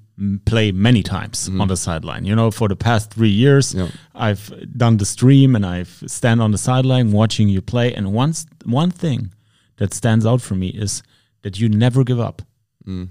play 0.45 0.71
many 0.71 1.03
times 1.03 1.49
mm-hmm. 1.49 1.61
on 1.61 1.67
the 1.67 1.77
sideline. 1.77 2.25
You 2.25 2.35
know, 2.35 2.51
for 2.51 2.67
the 2.67 2.75
past 2.75 3.13
three 3.13 3.29
years, 3.29 3.73
yeah. 3.73 3.89
I've 4.13 4.51
done 4.77 4.97
the 4.97 5.05
stream 5.05 5.55
and 5.55 5.65
I've 5.65 6.03
stand 6.07 6.41
on 6.41 6.51
the 6.51 6.57
sideline 6.57 7.11
watching 7.11 7.47
you 7.47 7.61
play. 7.61 7.93
And 7.93 8.13
once 8.13 8.45
one 8.65 8.91
thing 8.91 9.33
that 9.77 9.93
stands 9.93 10.25
out 10.25 10.41
for 10.41 10.55
me 10.55 10.69
is 10.69 11.03
that 11.41 11.59
you 11.59 11.69
never 11.69 12.03
give 12.03 12.19
up. 12.19 12.41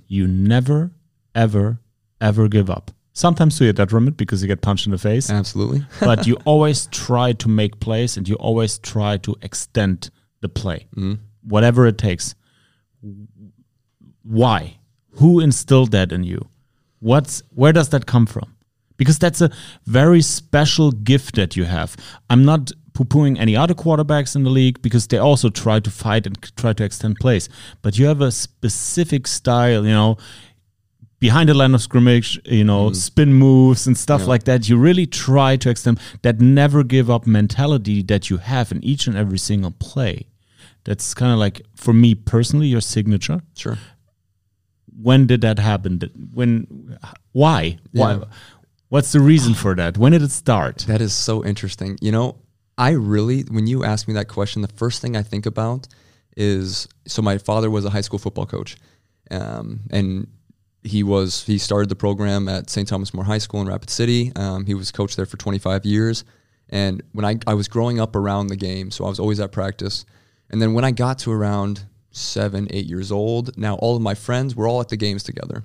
You 0.07 0.27
never, 0.27 0.91
ever, 1.35 1.81
ever 2.21 2.49
give 2.49 2.69
up. 2.69 2.91
Sometimes 3.13 3.59
to 3.59 3.65
your 3.65 3.73
detriment 3.73 4.17
because 4.17 4.43
you 4.43 4.49
get 4.49 4.61
punched 4.61 4.87
in 4.87 4.93
the 4.93 4.99
face, 4.99 5.31
Absolutely. 5.31 5.85
but 6.01 6.27
you 6.27 6.37
always 6.45 6.87
try 6.87 7.33
to 7.33 7.49
make 7.49 7.81
plays 7.81 8.17
and 8.17 8.29
you 8.29 8.37
always 8.37 8.79
try 8.79 9.17
to 9.19 9.35
extend 9.43 10.11
the 10.41 10.49
play, 10.49 10.87
whatever 11.43 11.87
it 11.87 11.99
takes. 11.99 12.35
Why? 14.23 14.79
Who 15.13 15.41
instilled 15.41 15.91
that 15.93 16.13
in 16.13 16.23
you? 16.23 16.49
What's 17.01 17.43
where 17.55 17.73
does 17.73 17.91
that 17.91 18.07
come 18.07 18.27
from? 18.27 18.55
Because 18.97 19.19
that's 19.19 19.41
a 19.41 19.51
very 19.87 20.23
special 20.23 20.91
gift 20.91 21.37
that 21.37 21.57
you 21.57 21.65
have. 21.65 21.97
I'm 22.29 22.45
not 22.45 22.73
poo-pooing 22.95 23.39
any 23.39 23.55
other 23.55 23.75
quarterbacks 23.75 24.35
in 24.35 24.43
the 24.43 24.51
league 24.51 24.83
because 24.83 25.07
they 25.07 25.19
also 25.19 25.51
try 25.51 25.79
to 25.79 25.91
fight 25.91 26.27
and 26.27 26.37
try 26.57 26.73
to 26.73 26.83
extend 26.83 27.17
plays. 27.21 27.49
But 27.81 27.97
you 27.97 28.07
have 28.07 28.21
a 28.21 28.33
specific 28.33 29.29
style, 29.29 29.85
you 29.87 29.93
know, 29.93 30.17
behind 31.21 31.49
the 31.49 31.55
line 31.55 31.75
of 31.75 31.81
scrimmage, 31.81 32.41
you 32.45 32.65
know, 32.65 32.87
mm-hmm. 32.87 32.95
spin 32.95 33.35
moves 33.35 33.87
and 33.87 33.97
stuff 33.97 34.27
like 34.27 34.45
that. 34.45 34.69
You 34.69 34.77
really 34.77 35.07
try 35.07 35.57
to 35.57 35.71
extend 35.71 36.01
that 36.23 36.41
never 36.41 36.83
give 36.83 37.09
up 37.09 37.25
mentality 37.25 38.03
that 38.03 38.31
you 38.31 38.39
have 38.39 38.73
in 38.73 38.83
each 38.85 39.07
and 39.07 39.17
every 39.17 39.39
single 39.39 39.71
play. 39.71 40.27
That's 40.85 41.15
kind 41.15 41.33
of 41.33 41.39
like, 41.39 41.63
for 41.77 41.93
me 41.93 42.17
personally, 42.17 42.67
your 42.67 42.81
signature. 42.81 43.43
Sure. 43.55 43.79
When 45.01 45.27
did 45.27 45.43
that 45.43 45.59
happen? 45.59 46.01
When, 46.33 46.99
why? 47.33 47.79
Why? 47.93 48.15
Yeah. 48.15 48.25
What's 48.89 49.13
the 49.13 49.21
reason 49.21 49.55
for 49.55 49.75
that? 49.75 49.99
When 49.99 50.13
did 50.13 50.23
it 50.23 50.31
start? 50.31 50.79
That 50.89 51.01
is 51.01 51.13
so 51.13 51.45
interesting. 51.45 51.99
You 52.01 52.11
know, 52.11 52.37
I 52.79 52.91
really, 52.91 53.43
when 53.43 53.67
you 53.67 53.85
ask 53.85 54.09
me 54.09 54.15
that 54.15 54.29
question, 54.29 54.63
the 54.63 54.69
first 54.69 55.03
thing 55.03 55.17
I 55.17 55.23
think 55.23 55.47
about 55.47 55.89
is 56.37 56.89
so 57.07 57.21
my 57.21 57.37
father 57.37 57.71
was 57.71 57.85
a 57.85 57.91
high 57.91 58.01
school 58.01 58.19
football 58.19 58.47
coach. 58.47 58.77
Um, 59.31 59.81
and 59.91 60.29
he 60.83 61.03
was, 61.03 61.45
he 61.45 61.59
started 61.59 61.91
the 61.91 61.97
program 61.97 62.49
at 62.49 62.71
St. 62.71 62.89
Thomas 62.89 63.13
More 63.13 63.25
High 63.25 63.39
School 63.39 63.61
in 63.61 63.69
Rapid 63.69 63.91
City. 63.91 64.33
Um, 64.37 64.65
he 64.65 64.75
was 64.75 64.91
coach 64.91 65.17
there 65.17 65.27
for 65.27 65.37
25 65.37 65.85
years. 65.85 66.25
And 66.71 67.03
when 67.13 67.25
I, 67.25 67.37
I 67.47 67.55
was 67.55 67.69
growing 67.69 68.01
up 68.01 68.17
around 68.17 68.47
the 68.47 68.57
game, 68.57 68.91
so 68.91 69.05
I 69.05 69.09
was 69.09 69.19
always 69.19 69.41
at 69.41 69.53
practice. 69.53 70.07
And 70.51 70.63
then 70.63 70.73
when 70.73 70.85
I 70.85 70.93
got 70.93 71.19
to 71.21 71.33
around 71.33 71.85
seven, 72.19 72.67
eight 72.71 72.87
years 72.87 73.11
old, 73.13 73.57
now 73.57 73.77
all 73.77 73.97
of 73.97 74.03
my 74.03 74.15
friends 74.15 74.55
were 74.55 74.69
all 74.69 74.81
at 74.81 74.89
the 74.89 74.97
games 74.97 75.23
together. 75.23 75.65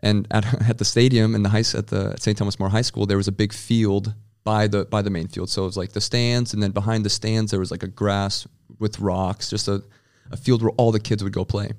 And 0.00 0.26
at, 0.30 0.44
at 0.68 0.78
the 0.78 0.84
stadium 0.84 1.34
in 1.34 1.42
the 1.42 1.48
high 1.48 1.64
at 1.74 1.88
the 1.88 2.16
St. 2.18 2.36
Thomas 2.36 2.58
More 2.58 2.68
High 2.68 2.82
School, 2.82 3.06
there 3.06 3.16
was 3.16 3.28
a 3.28 3.32
big 3.32 3.52
field 3.52 4.14
by 4.44 4.66
the 4.66 4.84
by 4.84 5.02
the 5.02 5.10
main 5.10 5.28
field. 5.28 5.50
So 5.50 5.62
it 5.62 5.66
was 5.66 5.76
like 5.76 5.92
the 5.92 6.00
stands, 6.00 6.54
and 6.54 6.62
then 6.62 6.70
behind 6.70 7.04
the 7.04 7.10
stands 7.10 7.50
there 7.50 7.60
was 7.60 7.70
like 7.70 7.82
a 7.82 7.88
grass 7.88 8.46
with 8.78 8.98
rocks, 9.00 9.50
just 9.50 9.68
a, 9.68 9.82
a 10.30 10.36
field 10.36 10.62
where 10.62 10.72
all 10.78 10.92
the 10.92 11.00
kids 11.00 11.22
would 11.22 11.32
go 11.32 11.44
play. 11.44 11.72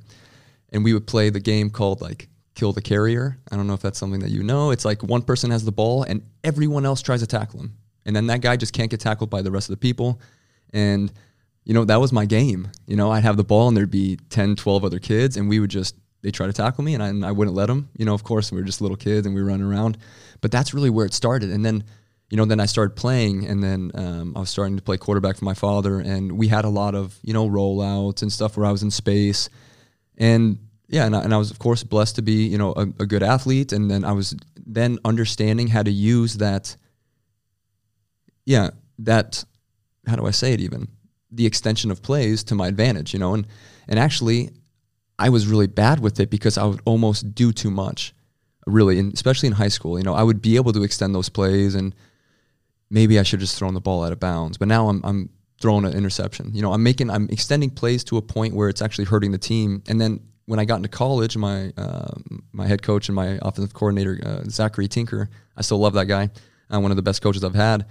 And 0.72 0.84
we 0.84 0.94
would 0.94 1.08
play 1.08 1.30
the 1.30 1.40
game 1.40 1.70
called 1.70 2.02
like 2.02 2.28
kill 2.54 2.74
the 2.74 2.82
carrier. 2.82 3.38
I 3.52 3.56
don't 3.56 3.68
know 3.68 3.74
if 3.74 3.82
that's 3.82 3.98
something 3.98 4.20
that 4.20 4.30
you 4.32 4.44
know. 4.44 4.72
It's 4.72 4.86
like 4.86 5.02
one 5.02 5.22
person 5.22 5.50
has 5.52 5.64
the 5.64 5.72
ball 5.72 6.04
and 6.04 6.22
everyone 6.44 6.86
else 6.86 7.02
tries 7.02 7.22
to 7.22 7.28
tackle 7.28 7.62
him. 7.62 7.78
And 8.06 8.16
then 8.16 8.28
that 8.28 8.42
guy 8.42 8.58
just 8.58 8.74
can't 8.74 8.92
get 8.92 9.00
tackled 9.00 9.30
by 9.30 9.42
the 9.42 9.50
rest 9.50 9.70
of 9.70 9.74
the 9.74 9.78
people. 9.78 10.20
And 10.74 11.12
you 11.70 11.76
know, 11.76 11.86
that 11.86 12.02
was 12.02 12.12
my 12.12 12.26
game. 12.26 12.68
You 12.88 12.96
know, 12.96 13.12
I'd 13.12 13.22
have 13.22 13.38
the 13.38 13.44
ball 13.44 13.68
and 13.68 13.78
there'd 13.78 13.92
be 13.92 14.18
10, 14.32 14.56
12 14.56 14.84
other 14.84 14.98
kids 14.98 15.38
and 15.38 15.48
we 15.48 15.60
would 15.60 15.70
just, 15.70 15.96
they 16.24 16.32
try 16.32 16.48
to 16.48 16.52
tackle 16.52 16.84
me 16.84 16.96
and 16.96 17.04
I, 17.04 17.10
and 17.10 17.24
I 17.24 17.32
wouldn't 17.32 17.56
let 17.56 17.68
them. 17.68 17.90
You 17.96 18.06
know, 18.06 18.16
of 18.16 18.24
course, 18.24 18.52
we 18.52 18.58
were 18.58 18.66
just 18.66 18.82
little 18.82 18.98
kids 18.98 19.28
and 19.28 19.36
we 19.36 19.42
were 19.42 19.50
running 19.50 19.68
around. 19.68 20.00
But 20.42 20.50
that's 20.50 20.74
really 20.74 20.90
where 20.90 21.06
it 21.06 21.14
started. 21.14 21.52
And 21.52 21.64
then, 21.64 21.84
you 22.32 22.38
know, 22.38 22.46
then 22.46 22.60
I 22.60 22.66
started 22.66 22.96
playing 22.96 23.46
and 23.46 23.64
then 23.64 23.92
um, 23.94 24.36
I 24.36 24.40
was 24.40 24.50
starting 24.50 24.78
to 24.78 24.82
play 24.82 24.98
quarterback 24.98 25.38
for 25.38 25.46
my 25.46 25.54
father. 25.54 26.00
And 26.00 26.40
we 26.40 26.48
had 26.48 26.66
a 26.66 26.70
lot 26.70 26.96
of, 26.96 27.20
you 27.22 27.34
know, 27.34 27.48
rollouts 27.48 28.24
and 28.24 28.32
stuff 28.34 28.58
where 28.58 28.66
I 28.66 28.72
was 28.72 28.82
in 28.82 28.90
space. 28.90 29.48
And 30.18 30.58
yeah, 30.88 31.06
and 31.06 31.16
I, 31.16 31.22
and 31.22 31.32
I 31.36 31.38
was, 31.38 31.52
of 31.52 31.60
course, 31.60 31.84
blessed 31.84 32.16
to 32.16 32.24
be, 32.24 32.48
you 32.48 32.58
know, 32.58 32.74
a, 32.76 32.82
a 32.82 33.06
good 33.06 33.22
athlete. 33.22 33.74
And 33.74 33.92
then 33.92 34.04
I 34.04 34.14
was 34.14 34.36
then 34.58 34.98
understanding 35.06 35.68
how 35.68 35.84
to 35.84 35.92
use 35.92 36.38
that, 36.38 36.76
yeah, 38.44 38.72
that, 38.98 39.44
how 40.08 40.16
do 40.16 40.26
I 40.26 40.32
say 40.32 40.54
it 40.54 40.62
even? 40.62 40.88
The 41.32 41.46
extension 41.46 41.92
of 41.92 42.02
plays 42.02 42.44
to 42.46 42.56
my 42.56 42.68
advantage, 42.68 43.14
you 43.14 43.20
know, 43.20 43.34
and, 43.34 43.46
and 43.88 44.00
actually 44.00 44.50
I 45.20 45.30
was 45.30 45.48
really 45.48 45.68
bad 45.68 46.00
with 46.00 46.20
it 46.20 46.30
because 46.30 46.58
I 46.58 46.66
would 46.66 46.82
almost 46.86 47.36
do 47.36 47.52
too 47.52 47.70
much, 47.70 48.16
really, 48.66 48.98
and 48.98 49.14
especially 49.14 49.48
in 49.48 49.54
high 49.54 49.68
school. 49.68 50.00
You 50.00 50.06
know, 50.06 50.14
I 50.14 50.24
would 50.24 50.42
be 50.42 50.56
able 50.56 50.72
to 50.74 50.84
extend 50.84 51.14
those 51.14 51.28
plays, 51.28 51.76
and 51.76 51.94
maybe 52.90 53.20
I 53.20 53.24
should 53.24 53.42
just 53.42 53.58
thrown 53.58 53.74
the 53.74 53.82
ball 53.82 54.04
out 54.04 54.14
of 54.14 54.20
bounds. 54.20 54.58
But 54.58 54.70
now 54.70 54.88
I'm 54.88 55.02
I'm 55.04 55.30
throwing 55.62 55.84
an 55.84 55.94
interception. 55.94 56.52
You 56.56 56.62
know, 56.62 56.72
I'm 56.72 56.84
making 56.84 57.10
I'm 57.10 57.28
extending 57.30 57.70
plays 57.70 58.04
to 58.06 58.18
a 58.18 58.22
point 58.22 58.56
where 58.56 58.70
it's 58.70 58.82
actually 58.82 59.06
hurting 59.06 59.32
the 59.32 59.38
team. 59.38 59.84
And 59.88 60.00
then 60.00 60.22
when 60.46 60.58
I 60.58 60.66
got 60.66 60.78
into 60.78 60.90
college, 60.90 61.36
my 61.36 61.74
uh, 61.78 62.16
my 62.54 62.66
head 62.66 62.82
coach 62.82 63.10
and 63.10 63.16
my 63.16 63.38
offensive 63.42 63.74
coordinator 63.74 64.20
uh, 64.26 64.44
Zachary 64.50 64.88
Tinker, 64.88 65.30
I 65.58 65.62
still 65.62 65.80
love 65.80 65.94
that 65.94 66.06
guy, 66.06 66.30
uh, 66.74 66.80
one 66.80 66.92
of 66.92 66.98
the 66.98 67.04
best 67.04 67.22
coaches 67.22 67.44
I've 67.44 67.56
had. 67.56 67.86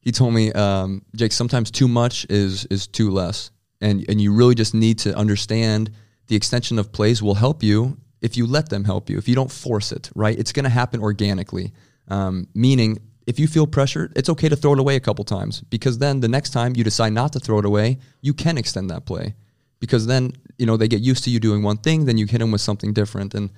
He 0.00 0.12
told 0.12 0.34
me, 0.34 0.52
um, 0.52 1.02
Jake, 1.14 1.32
sometimes 1.32 1.70
too 1.70 1.88
much 1.88 2.26
is 2.30 2.64
is 2.66 2.86
too 2.86 3.10
less, 3.10 3.50
and 3.80 4.04
and 4.08 4.20
you 4.20 4.32
really 4.32 4.54
just 4.54 4.74
need 4.74 4.98
to 5.00 5.16
understand 5.16 5.90
the 6.26 6.36
extension 6.36 6.78
of 6.78 6.92
plays 6.92 7.22
will 7.22 7.34
help 7.34 7.62
you 7.62 7.98
if 8.22 8.36
you 8.36 8.46
let 8.46 8.68
them 8.68 8.84
help 8.84 9.10
you. 9.10 9.18
If 9.18 9.28
you 9.28 9.34
don't 9.34 9.50
force 9.50 9.92
it, 9.92 10.10
right? 10.14 10.38
It's 10.38 10.52
going 10.52 10.64
to 10.64 10.70
happen 10.70 11.00
organically. 11.00 11.72
Um, 12.08 12.48
meaning, 12.54 12.98
if 13.26 13.38
you 13.38 13.46
feel 13.46 13.66
pressure, 13.66 14.10
it's 14.16 14.28
okay 14.28 14.48
to 14.48 14.56
throw 14.56 14.72
it 14.72 14.80
away 14.80 14.96
a 14.96 15.00
couple 15.00 15.24
times 15.24 15.60
because 15.70 15.98
then 15.98 16.20
the 16.20 16.28
next 16.28 16.50
time 16.50 16.74
you 16.76 16.84
decide 16.84 17.12
not 17.12 17.32
to 17.34 17.40
throw 17.40 17.58
it 17.58 17.64
away, 17.64 17.98
you 18.20 18.32
can 18.34 18.58
extend 18.58 18.90
that 18.90 19.06
play 19.06 19.34
because 19.80 20.06
then 20.06 20.32
you 20.58 20.66
know 20.66 20.76
they 20.76 20.88
get 20.88 21.00
used 21.00 21.24
to 21.24 21.30
you 21.30 21.40
doing 21.40 21.62
one 21.62 21.78
thing, 21.78 22.04
then 22.04 22.18
you 22.18 22.26
hit 22.26 22.38
them 22.38 22.50
with 22.50 22.60
something 22.60 22.92
different. 22.92 23.34
And 23.34 23.50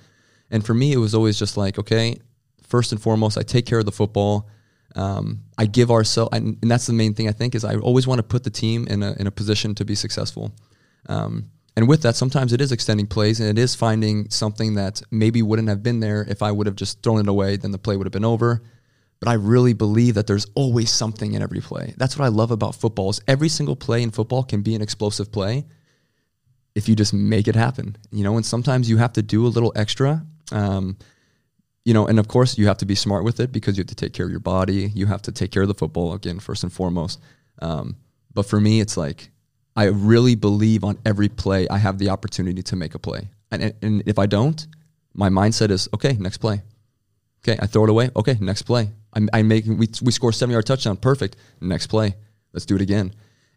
and 0.50 0.64
for 0.64 0.74
me, 0.74 0.92
it 0.92 0.98
was 0.98 1.14
always 1.14 1.38
just 1.38 1.56
like, 1.56 1.78
okay, 1.78 2.16
first 2.62 2.92
and 2.92 3.00
foremost, 3.00 3.38
I 3.38 3.42
take 3.42 3.66
care 3.66 3.78
of 3.78 3.86
the 3.86 3.92
football. 3.92 4.48
Um, 4.94 5.44
I 5.56 5.66
give 5.66 5.90
ourselves, 5.90 6.36
and 6.36 6.58
that's 6.62 6.86
the 6.86 6.92
main 6.92 7.14
thing 7.14 7.28
I 7.28 7.32
think 7.32 7.54
is 7.54 7.64
I 7.64 7.76
always 7.76 8.06
want 8.06 8.18
to 8.18 8.22
put 8.22 8.44
the 8.44 8.50
team 8.50 8.86
in 8.88 9.02
a 9.02 9.14
in 9.18 9.26
a 9.26 9.30
position 9.30 9.74
to 9.76 9.84
be 9.84 9.94
successful. 9.94 10.52
Um, 11.08 11.50
and 11.76 11.88
with 11.88 12.02
that, 12.02 12.16
sometimes 12.16 12.52
it 12.52 12.60
is 12.60 12.70
extending 12.70 13.06
plays 13.06 13.40
and 13.40 13.48
it 13.48 13.60
is 13.60 13.74
finding 13.74 14.28
something 14.28 14.74
that 14.74 15.02
maybe 15.10 15.40
wouldn't 15.40 15.68
have 15.68 15.82
been 15.82 16.00
there 16.00 16.26
if 16.28 16.42
I 16.42 16.52
would 16.52 16.66
have 16.66 16.76
just 16.76 17.02
thrown 17.02 17.20
it 17.20 17.28
away, 17.28 17.56
then 17.56 17.70
the 17.70 17.78
play 17.78 17.96
would 17.96 18.06
have 18.06 18.12
been 18.12 18.24
over. 18.24 18.62
But 19.20 19.30
I 19.30 19.34
really 19.34 19.72
believe 19.72 20.14
that 20.16 20.26
there's 20.26 20.46
always 20.54 20.90
something 20.90 21.32
in 21.32 21.42
every 21.42 21.60
play. 21.60 21.94
That's 21.96 22.18
what 22.18 22.24
I 22.24 22.28
love 22.28 22.50
about 22.50 22.74
football 22.74 23.08
is 23.08 23.20
every 23.26 23.48
single 23.48 23.76
play 23.76 24.02
in 24.02 24.10
football 24.10 24.42
can 24.42 24.62
be 24.62 24.74
an 24.74 24.82
explosive 24.82 25.32
play 25.32 25.64
if 26.74 26.88
you 26.88 26.96
just 26.96 27.14
make 27.14 27.48
it 27.48 27.54
happen. 27.54 27.96
You 28.10 28.24
know, 28.24 28.36
and 28.36 28.44
sometimes 28.44 28.90
you 28.90 28.98
have 28.98 29.12
to 29.14 29.22
do 29.22 29.46
a 29.46 29.48
little 29.48 29.72
extra. 29.76 30.26
Um, 30.50 30.98
you 31.84 31.94
know, 31.94 32.06
and 32.06 32.18
of 32.18 32.28
course 32.28 32.58
you 32.58 32.66
have 32.66 32.78
to 32.78 32.86
be 32.86 32.94
smart 32.94 33.24
with 33.24 33.40
it 33.40 33.52
because 33.52 33.76
you 33.76 33.82
have 33.82 33.88
to 33.88 33.94
take 33.94 34.12
care 34.12 34.26
of 34.26 34.30
your 34.30 34.40
body. 34.40 34.90
You 34.94 35.06
have 35.06 35.22
to 35.22 35.32
take 35.32 35.50
care 35.50 35.62
of 35.62 35.68
the 35.68 35.74
football 35.74 36.12
again, 36.12 36.38
first 36.38 36.62
and 36.62 36.72
foremost. 36.72 37.20
Um, 37.60 37.96
but 38.32 38.46
for 38.46 38.60
me, 38.60 38.80
it's 38.80 38.96
like 38.96 39.30
I 39.74 39.84
really 39.84 40.34
believe 40.34 40.84
on 40.84 40.98
every 41.04 41.28
play 41.28 41.68
I 41.68 41.78
have 41.78 41.98
the 41.98 42.10
opportunity 42.10 42.62
to 42.62 42.76
make 42.76 42.94
a 42.94 42.98
play. 42.98 43.28
And, 43.50 43.74
and 43.82 44.02
if 44.06 44.18
I 44.18 44.26
don't, 44.26 44.66
my 45.14 45.28
mindset 45.28 45.70
is 45.70 45.88
okay, 45.94 46.14
next 46.14 46.38
play. 46.38 46.62
Okay, 47.44 47.58
I 47.60 47.66
throw 47.66 47.84
it 47.84 47.90
away. 47.90 48.10
Okay, 48.14 48.36
next 48.40 48.62
play. 48.62 48.90
I, 49.14 49.20
I 49.32 49.42
make 49.42 49.66
we 49.66 49.88
we 50.02 50.12
score 50.12 50.32
seven 50.32 50.52
yard 50.52 50.66
touchdown. 50.66 50.96
Perfect. 50.96 51.36
Next 51.60 51.88
play. 51.88 52.14
Let's 52.52 52.66
do 52.66 52.76
it 52.76 52.80
again. 52.80 53.12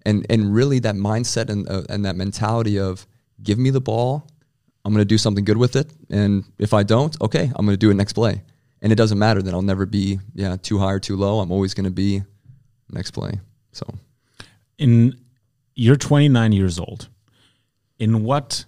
And 0.05 0.25
and 0.29 0.53
really 0.53 0.79
that 0.79 0.95
mindset 0.95 1.49
and 1.49 1.69
uh, 1.69 1.83
and 1.89 2.05
that 2.05 2.15
mentality 2.15 2.79
of 2.79 3.05
give 3.43 3.57
me 3.57 3.69
the 3.69 3.81
ball, 3.81 4.27
I'm 4.85 4.93
going 4.93 5.01
to 5.01 5.05
do 5.05 5.17
something 5.17 5.43
good 5.43 5.57
with 5.57 5.75
it. 5.75 5.91
And 6.09 6.45
if 6.59 6.73
I 6.73 6.83
don't, 6.83 7.19
okay, 7.19 7.51
I'm 7.55 7.65
going 7.65 7.73
to 7.73 7.77
do 7.77 7.89
it 7.89 7.95
next 7.95 8.13
play. 8.13 8.43
And 8.81 8.91
it 8.91 8.95
doesn't 8.95 9.17
matter 9.17 9.41
that 9.41 9.53
I'll 9.53 9.63
never 9.63 9.85
be 9.87 10.19
yeah 10.35 10.55
too 10.61 10.77
high 10.77 10.91
or 10.91 10.99
too 10.99 11.17
low. 11.17 11.39
I'm 11.39 11.51
always 11.51 11.73
going 11.73 11.85
to 11.85 11.91
be 11.91 12.21
next 12.91 13.11
play. 13.11 13.39
So 13.71 13.85
in 14.77 15.15
you're 15.75 15.97
29 15.97 16.51
years 16.51 16.79
old. 16.79 17.09
In 17.99 18.23
what 18.23 18.65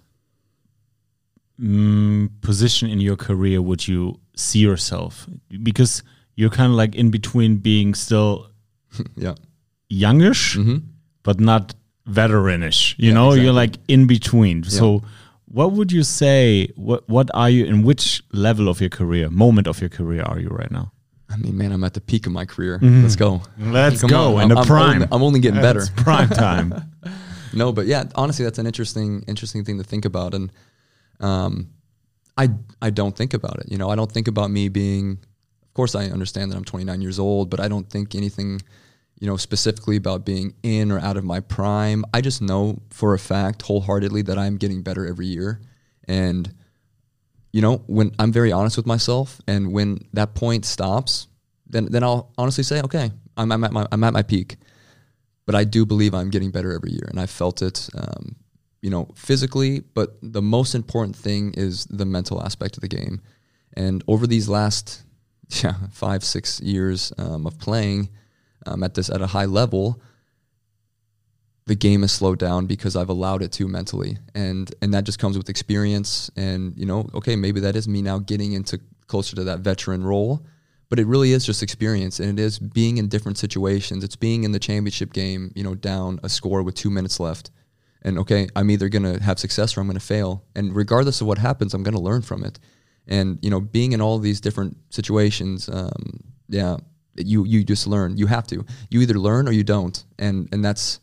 mm, 1.60 2.30
position 2.40 2.88
in 2.88 3.00
your 3.00 3.16
career 3.16 3.60
would 3.60 3.86
you 3.86 4.20
see 4.36 4.60
yourself? 4.60 5.26
Because 5.62 6.02
you're 6.36 6.50
kind 6.50 6.70
of 6.70 6.76
like 6.76 6.94
in 6.94 7.10
between 7.10 7.56
being 7.56 7.94
still 7.94 8.50
yeah. 9.16 9.34
youngish, 9.88 10.56
but 11.22 11.40
not 11.40 11.74
veteranish. 12.08 12.94
You 12.98 13.12
know, 13.12 13.32
you're 13.32 13.52
like 13.52 13.76
in 13.88 14.06
between. 14.06 14.64
So, 14.64 15.02
what 15.50 15.72
would 15.72 15.90
you 15.92 16.02
say? 16.02 16.68
What 16.76 17.08
What 17.08 17.28
are 17.34 17.50
you? 17.50 17.64
In 17.66 17.82
which 17.82 18.22
level 18.32 18.68
of 18.68 18.80
your 18.80 18.90
career, 18.90 19.30
moment 19.30 19.66
of 19.66 19.80
your 19.80 19.90
career, 19.90 20.22
are 20.22 20.38
you 20.38 20.48
right 20.48 20.70
now? 20.70 20.92
I 21.30 21.36
mean, 21.36 21.58
man, 21.58 21.72
I'm 21.72 21.84
at 21.84 21.92
the 21.94 22.00
peak 22.00 22.26
of 22.26 22.32
my 22.32 22.46
career. 22.46 22.78
Let's 22.80 23.14
go. 23.16 23.42
Let's 23.58 24.00
Come 24.00 24.10
go 24.10 24.36
on. 24.36 24.44
in 24.44 24.48
the 24.48 24.56
I'm, 24.56 24.66
prime. 24.66 24.84
I'm 24.86 24.94
only, 24.94 25.08
I'm 25.12 25.22
only 25.22 25.40
getting 25.40 25.60
better. 25.60 25.80
It's 25.80 25.90
prime 25.90 26.28
time. 26.46 26.74
no, 27.52 27.70
but 27.72 27.86
yeah, 27.86 28.04
honestly, 28.14 28.44
that's 28.46 28.58
an 28.58 28.66
interesting, 28.66 29.24
interesting 29.28 29.62
thing 29.64 29.76
to 29.76 29.84
think 29.84 30.06
about. 30.06 30.32
And 30.32 30.50
um, 31.20 31.68
I, 32.38 32.48
I 32.80 32.88
don't 32.90 33.14
think 33.14 33.34
about 33.34 33.58
it. 33.60 33.66
You 33.70 33.76
know, 33.76 33.90
I 33.90 33.94
don't 33.96 34.10
think 34.10 34.26
about 34.28 34.50
me 34.50 34.68
being. 34.70 35.18
Of 35.66 35.74
course, 35.74 35.94
I 35.94 36.06
understand 36.06 36.50
that 36.50 36.56
I'm 36.56 36.64
29 36.64 37.00
years 37.02 37.18
old, 37.18 37.50
but 37.50 37.60
I 37.60 37.68
don't 37.68 37.88
think 37.88 38.14
anything, 38.14 38.60
you 39.20 39.26
know, 39.26 39.36
specifically 39.36 39.96
about 39.96 40.24
being 40.24 40.54
in 40.62 40.92
or 40.92 40.98
out 41.00 41.16
of 41.16 41.24
my 41.24 41.40
prime. 41.40 42.04
I 42.14 42.20
just 42.20 42.40
know 42.40 42.80
for 42.90 43.14
a 43.14 43.18
fact, 43.18 43.62
wholeheartedly, 43.62 44.22
that 44.22 44.38
I'm 44.38 44.56
getting 44.56 44.82
better 44.82 45.06
every 45.06 45.26
year, 45.26 45.60
And 46.06 46.54
you 47.52 47.62
know, 47.62 47.78
when 47.86 48.14
I'm 48.18 48.30
very 48.30 48.52
honest 48.52 48.76
with 48.76 48.86
myself, 48.86 49.40
and 49.48 49.72
when 49.72 50.00
that 50.12 50.34
point 50.34 50.64
stops, 50.64 51.28
then 51.66 51.86
then 51.90 52.02
I'll 52.02 52.30
honestly 52.36 52.62
say, 52.62 52.80
okay, 52.82 53.10
I'm, 53.36 53.50
I'm 53.50 53.64
at 53.64 53.72
my 53.72 53.86
I'm 53.90 54.04
at 54.04 54.12
my 54.12 54.22
peak. 54.22 54.56
But 55.46 55.54
I 55.54 55.64
do 55.64 55.86
believe 55.86 56.14
I'm 56.14 56.30
getting 56.30 56.50
better 56.50 56.72
every 56.72 56.92
year, 56.92 57.06
and 57.08 57.18
I 57.18 57.24
felt 57.26 57.62
it, 57.62 57.88
um, 57.96 58.36
you 58.82 58.90
know, 58.90 59.08
physically. 59.14 59.80
But 59.80 60.18
the 60.22 60.42
most 60.42 60.74
important 60.74 61.16
thing 61.16 61.54
is 61.56 61.86
the 61.86 62.04
mental 62.04 62.42
aspect 62.42 62.76
of 62.76 62.82
the 62.82 62.88
game. 62.88 63.22
And 63.72 64.04
over 64.06 64.26
these 64.26 64.48
last 64.48 65.02
yeah 65.64 65.74
five 65.90 66.22
six 66.22 66.60
years 66.60 67.12
um, 67.18 67.46
of 67.46 67.58
playing 67.58 68.10
um, 68.68 68.82
at 68.82 68.94
this 68.94 69.10
at 69.10 69.20
a 69.20 69.26
high 69.26 69.46
level, 69.46 70.00
the 71.66 71.74
game 71.74 72.00
has 72.00 72.12
slowed 72.12 72.38
down 72.38 72.66
because 72.66 72.96
I've 72.96 73.10
allowed 73.10 73.42
it 73.42 73.52
to 73.52 73.68
mentally, 73.68 74.18
and 74.34 74.72
and 74.80 74.94
that 74.94 75.04
just 75.04 75.18
comes 75.18 75.36
with 75.36 75.48
experience. 75.48 76.30
And 76.36 76.74
you 76.76 76.86
know, 76.86 77.08
okay, 77.14 77.36
maybe 77.36 77.60
that 77.60 77.76
is 77.76 77.86
me 77.86 78.02
now 78.02 78.18
getting 78.18 78.52
into 78.52 78.80
closer 79.06 79.36
to 79.36 79.44
that 79.44 79.60
veteran 79.60 80.04
role, 80.04 80.44
but 80.88 80.98
it 80.98 81.06
really 81.06 81.32
is 81.32 81.44
just 81.44 81.62
experience, 81.62 82.20
and 82.20 82.38
it 82.38 82.42
is 82.42 82.58
being 82.58 82.96
in 82.98 83.08
different 83.08 83.38
situations. 83.38 84.02
It's 84.02 84.16
being 84.16 84.44
in 84.44 84.52
the 84.52 84.58
championship 84.58 85.12
game, 85.12 85.52
you 85.54 85.62
know, 85.62 85.74
down 85.74 86.20
a 86.22 86.28
score 86.28 86.62
with 86.62 86.74
two 86.74 86.90
minutes 86.90 87.20
left, 87.20 87.50
and 88.02 88.18
okay, 88.18 88.48
I'm 88.56 88.70
either 88.70 88.88
gonna 88.88 89.22
have 89.22 89.38
success 89.38 89.76
or 89.76 89.80
I'm 89.80 89.86
gonna 89.86 90.00
fail, 90.00 90.44
and 90.54 90.74
regardless 90.74 91.20
of 91.20 91.26
what 91.26 91.38
happens, 91.38 91.74
I'm 91.74 91.82
gonna 91.82 92.00
learn 92.00 92.22
from 92.22 92.44
it. 92.44 92.58
And 93.06 93.38
you 93.42 93.50
know, 93.50 93.60
being 93.60 93.92
in 93.92 94.00
all 94.00 94.18
these 94.18 94.40
different 94.40 94.76
situations, 94.90 95.68
um, 95.68 96.20
yeah, 96.48 96.78
you 97.26 97.44
you 97.44 97.64
just 97.64 97.86
learn. 97.86 98.16
You 98.16 98.26
have 98.26 98.46
to. 98.48 98.64
You 98.90 99.00
either 99.00 99.18
learn 99.18 99.48
or 99.48 99.52
you 99.52 99.64
don't, 99.64 100.04
and 100.18 100.48
and 100.52 100.64
that's 100.64 101.00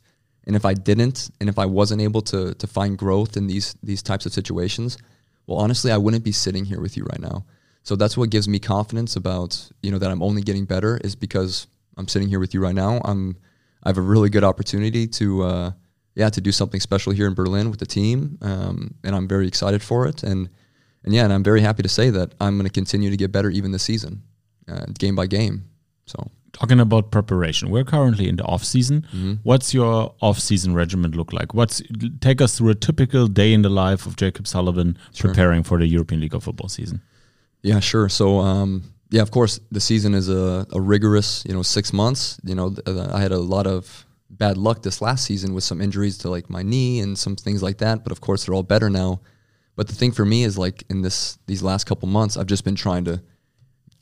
and 0.48 0.56
if 0.56 0.66
I 0.66 0.74
didn't, 0.74 1.30
and 1.40 1.50
if 1.50 1.58
I 1.58 1.66
wasn't 1.66 2.02
able 2.02 2.22
to 2.24 2.54
to 2.54 2.68
find 2.68 2.98
growth 2.98 3.38
in 3.38 3.48
these 3.48 3.76
these 3.84 4.02
types 4.02 4.26
of 4.26 4.34
situations, 4.34 4.98
well, 5.48 5.58
honestly, 5.58 5.92
I 5.92 5.98
wouldn't 5.98 6.24
be 6.24 6.32
sitting 6.32 6.66
here 6.66 6.80
with 6.80 6.98
you 6.98 7.04
right 7.04 7.22
now. 7.22 7.46
So 7.84 7.96
that's 7.96 8.18
what 8.18 8.32
gives 8.32 8.48
me 8.48 8.60
confidence 8.60 9.16
about 9.16 9.70
you 9.82 9.92
know 9.92 10.00
that 10.00 10.10
I'm 10.10 10.24
only 10.24 10.42
getting 10.42 10.66
better 10.66 10.98
is 11.04 11.16
because 11.16 11.68
I'm 11.98 12.08
sitting 12.08 12.28
here 12.28 12.40
with 12.40 12.54
you 12.54 12.62
right 12.62 12.76
now. 12.76 13.02
I'm 13.04 13.38
I 13.84 13.90
have 13.90 13.98
a 13.98 14.02
really 14.02 14.30
good 14.30 14.44
opportunity 14.44 15.08
to 15.08 15.44
uh, 15.44 15.72
yeah 16.16 16.30
to 16.30 16.42
do 16.42 16.52
something 16.52 16.80
special 16.80 17.14
here 17.14 17.28
in 17.28 17.34
Berlin 17.34 17.70
with 17.70 17.80
the 17.80 17.86
team, 17.86 18.38
um, 18.42 18.96
and 19.04 19.16
I'm 19.16 19.28
very 19.28 19.48
excited 19.48 19.82
for 19.82 20.08
it. 20.08 20.24
And 20.24 20.50
and 21.04 21.14
yeah, 21.14 21.24
and 21.24 21.34
I'm 21.34 21.44
very 21.44 21.62
happy 21.62 21.84
to 21.84 21.90
say 21.90 22.10
that 22.10 22.34
I'm 22.40 22.58
going 22.58 22.68
to 22.68 22.74
continue 22.74 23.12
to 23.12 23.18
get 23.18 23.32
better 23.32 23.50
even 23.50 23.72
this 23.72 23.84
season, 23.84 24.24
uh, 24.68 24.86
game 24.98 25.16
by 25.16 25.28
game. 25.28 25.66
So 26.06 26.32
talking 26.54 26.80
about 26.80 27.12
preparation 27.12 27.70
we're 27.70 27.84
currently 27.84 28.30
in 28.30 28.38
the 28.38 28.44
off 28.46 28.64
season 28.64 29.02
Mm-hmm. 29.14 29.34
what's 29.44 29.74
your 29.74 30.14
off 30.22 30.40
season 30.40 30.74
regimen 30.74 31.12
look 31.12 31.34
like 31.34 31.54
what's 31.54 31.82
take 32.22 32.40
us 32.42 32.58
through 32.58 32.70
a 32.70 32.76
typical 32.76 33.28
day 33.28 33.52
in 33.52 33.62
the 33.62 33.70
life 33.70 34.06
of 34.06 34.16
jakeb 34.16 34.48
sullivan 34.48 34.98
Sure. 35.14 35.30
preparing 35.32 35.64
for 35.64 35.78
the 35.78 35.86
european 35.86 36.22
league 36.22 36.34
of 36.34 36.44
football 36.44 36.70
season 36.70 37.02
Yeah, 37.62 37.82
sure. 37.82 38.08
So, 38.10 38.40
um, 38.40 38.84
yeah, 39.10 39.22
of 39.24 39.32
course, 39.32 39.60
the 39.72 39.80
season 39.80 40.14
is 40.14 40.30
a, 40.30 40.66
a 40.72 40.80
rigorous, 40.80 41.44
you 41.48 41.54
know, 41.56 41.64
six 41.64 41.92
months. 41.92 42.40
You 42.44 42.54
know, 42.56 42.76
I 43.18 43.20
had 43.26 43.32
a 43.32 43.40
lot 43.56 43.66
of 43.68 44.06
bad 44.30 44.56
luck 44.58 44.82
this 44.84 45.02
last 45.02 45.26
season 45.26 45.54
with 45.56 45.64
some 45.64 45.82
injuries 45.82 46.18
to 46.20 46.30
like 46.30 46.48
my 46.50 46.62
knee 46.64 47.02
and 47.04 47.18
some 47.18 47.36
things 47.36 47.62
like 47.64 47.78
that. 47.80 48.04
But 48.04 48.12
of 48.12 48.20
course, 48.22 48.46
they're 48.46 48.54
all 48.58 48.64
better 48.76 48.90
now. 48.90 49.20
But 49.76 49.88
the 49.88 49.96
thing 49.96 50.12
for 50.14 50.26
me 50.26 50.44
is 50.44 50.58
like 50.58 50.84
in 50.90 51.02
this 51.02 51.38
these 51.48 51.64
last 51.64 51.86
couple 51.90 52.08
months, 52.08 52.38
I've 52.38 52.52
just 52.56 52.64
been 52.64 52.76
trying 52.76 53.06
to 53.06 53.16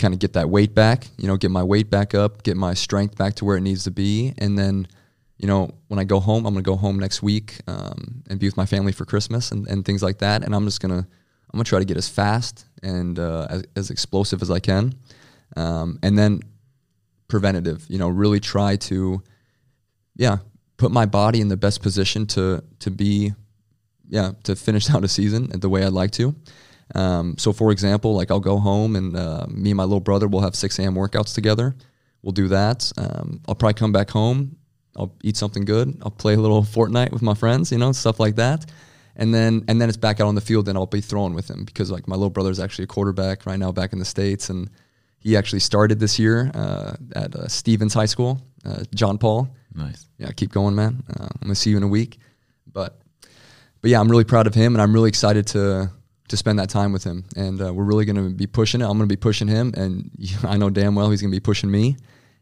kind 0.04 0.14
of 0.14 0.20
get 0.20 0.34
that 0.34 0.50
weight 0.50 0.76
back. 0.76 1.08
You 1.18 1.28
know, 1.28 1.38
get 1.38 1.50
my 1.50 1.64
weight 1.64 1.90
back 1.90 2.14
up, 2.14 2.44
get 2.44 2.58
my 2.58 2.74
strength 2.74 3.18
back 3.18 3.36
to 3.36 3.46
where 3.46 3.56
it 3.56 3.62
needs 3.62 3.86
to 3.86 3.92
be, 3.92 4.34
and 4.38 4.58
then. 4.58 4.88
You 5.40 5.48
know, 5.48 5.72
when 5.90 6.00
I 6.00 6.06
go 6.06 6.22
home, 6.22 6.46
I'm 6.46 6.54
gonna 6.54 6.62
go 6.62 6.78
home 6.78 6.98
next 6.98 7.22
week 7.22 7.58
um, 7.68 8.24
and 8.30 8.40
be 8.40 8.48
with 8.48 8.56
my 8.56 8.66
family 8.66 8.94
for 8.94 9.04
Christmas 9.04 9.52
and, 9.52 9.68
and 9.68 9.84
things 9.84 10.02
like 10.02 10.20
that. 10.20 10.42
And 10.42 10.56
I'm 10.56 10.64
just 10.64 10.80
gonna 10.80 11.06
I'm 11.54 11.58
gonna 11.58 11.66
try 11.66 11.80
to 11.80 11.86
get 11.86 11.98
as 11.98 12.08
fast 12.08 12.66
and 12.82 13.20
uh, 13.20 13.48
as, 13.50 13.64
as 13.76 13.90
explosive 13.90 14.42
as 14.42 14.50
I 14.50 14.60
can, 14.60 14.94
um, 15.58 16.00
and 16.02 16.18
then 16.18 16.40
preventative. 17.28 17.86
You 17.90 18.00
know, 18.00 18.08
really 18.08 18.40
try 18.40 18.78
to, 18.88 19.22
yeah, 20.16 20.38
put 20.78 20.92
my 20.92 21.06
body 21.06 21.42
in 21.42 21.50
the 21.50 21.58
best 21.58 21.82
position 21.82 22.26
to 22.28 22.64
to 22.80 22.92
be, 22.92 23.34
yeah, 24.08 24.32
to 24.44 24.56
finish 24.56 24.90
out 24.94 25.04
a 25.04 25.08
season 25.08 25.50
the 25.60 25.68
way 25.68 25.84
I'd 25.84 25.94
like 25.94 26.12
to. 26.12 26.36
Um, 26.96 27.38
so, 27.38 27.54
for 27.54 27.72
example, 27.72 28.16
like 28.16 28.32
I'll 28.32 28.40
go 28.40 28.58
home 28.58 28.96
and 28.96 29.16
uh, 29.16 29.46
me 29.50 29.72
and 29.72 29.78
my 29.78 29.84
little 29.84 30.00
brother 30.00 30.28
will 30.28 30.42
have 30.42 30.56
6 30.56 30.80
a.m. 30.80 30.96
workouts 30.96 31.34
together. 31.34 31.76
We'll 32.22 32.34
do 32.34 32.48
that. 32.50 32.92
Um, 32.98 33.42
I'll 33.48 33.56
probably 33.56 33.74
come 33.74 33.92
back 33.92 34.10
home. 34.10 34.58
I'll 34.96 35.16
eat 35.24 35.38
something 35.38 35.66
good. 35.66 35.98
I'll 36.04 36.12
play 36.12 36.36
a 36.36 36.40
little 36.40 36.62
Fortnite 36.76 37.12
with 37.12 37.22
my 37.22 37.34
friends, 37.34 37.72
you 37.72 37.78
know, 37.78 37.92
stuff 37.92 38.20
like 38.20 38.36
that 38.36 38.66
and 39.16 39.34
then 39.34 39.64
and 39.68 39.80
then 39.80 39.90
it's 39.90 39.98
back 39.98 40.20
out 40.20 40.28
on 40.28 40.36
the 40.36 40.42
field 40.42 40.68
and 40.68 40.78
I'll 40.78 40.86
be 40.86 41.02
throwing 41.02 41.34
with 41.34 41.50
him 41.50 41.66
because 41.66 41.92
like 41.92 42.08
my 42.08 42.16
little 42.16 42.30
brother's 42.30 42.60
actually 42.60 42.86
a 42.86 42.88
quarterback 42.88 43.46
right 43.46 43.60
now 43.60 43.72
back 43.72 43.94
in 43.94 44.00
the 44.00 44.06
states 44.06 44.50
and 44.50 44.70
he 45.20 45.38
actually 45.38 45.60
started 45.60 46.00
this 46.00 46.20
year 46.20 46.52
uh, 46.54 46.96
at 47.16 47.34
uh, 47.34 47.48
Stevens 47.48 47.94
High 47.94 48.08
School, 48.08 48.42
uh, 48.66 48.84
John 48.94 49.18
Paul. 49.18 49.48
nice 49.74 50.08
Yeah, 50.18 50.32
keep 50.32 50.52
going, 50.52 50.76
man. 50.76 51.04
Uh, 51.10 51.26
I'm 51.26 51.42
gonna 51.42 51.56
see 51.56 51.70
you 51.70 51.78
in 51.78 51.84
a 51.84 51.88
week, 51.88 52.18
but 52.72 53.00
but 53.82 53.92
yeah, 53.92 54.00
I'm 54.00 54.10
really 54.10 54.24
proud 54.24 54.48
of 54.48 54.56
him 54.56 54.74
and 54.76 54.82
I'm 54.82 54.94
really 54.94 55.10
excited 55.10 55.48
to 55.48 55.92
to 56.30 56.38
spend 56.38 56.58
that 56.60 56.70
time 56.70 56.92
with 56.94 57.04
him 57.04 57.26
and 57.36 57.62
uh, 57.62 57.74
we're 57.74 57.84
really 57.84 58.06
gonna 58.06 58.30
be 58.30 58.48
pushing 58.48 58.82
it. 58.82 58.86
I'm 58.86 58.98
gonna 58.98 59.08
be 59.08 59.16
pushing 59.16 59.48
him 59.48 59.74
and 59.76 60.10
I 60.44 60.58
know 60.58 60.70
damn 60.70 60.96
well 60.96 61.10
he's 61.12 61.22
gonna 61.22 61.32
be 61.32 61.40
pushing 61.40 61.70
me. 61.70 61.98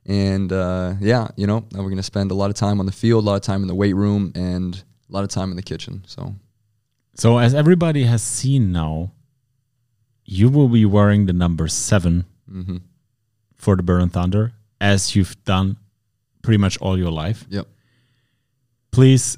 And 0.05 0.51
uh, 0.51 0.95
yeah, 0.99 1.27
you 1.35 1.45
know, 1.45 1.65
we're 1.73 1.89
gonna 1.89 2.03
spend 2.03 2.31
a 2.31 2.35
lot 2.35 2.49
of 2.49 2.55
time 2.55 2.79
on 2.79 2.85
the 2.85 2.91
field, 2.91 3.23
a 3.23 3.27
lot 3.27 3.35
of 3.35 3.41
time 3.41 3.61
in 3.61 3.67
the 3.67 3.75
weight 3.75 3.95
room, 3.95 4.31
and 4.35 4.75
a 4.75 5.13
lot 5.13 5.23
of 5.23 5.29
time 5.29 5.51
in 5.51 5.55
the 5.57 5.61
kitchen. 5.63 6.03
So 6.07 6.33
So, 7.15 7.37
as 7.37 7.53
everybody 7.53 8.03
has 8.03 8.23
seen 8.23 8.71
now, 8.71 9.11
you 10.25 10.49
will 10.49 10.69
be 10.69 10.85
wearing 10.85 11.25
the 11.25 11.33
number 11.33 11.67
seven 11.67 12.25
hmm 12.49 12.77
for 13.57 13.75
the 13.75 13.83
Berlin 13.83 14.09
Thunder, 14.09 14.53
as 14.79 15.15
you've 15.15 15.35
done 15.43 15.77
pretty 16.41 16.57
much 16.57 16.79
all 16.79 16.97
your 16.97 17.11
life. 17.11 17.45
Yep. 17.49 17.67
Please, 18.91 19.37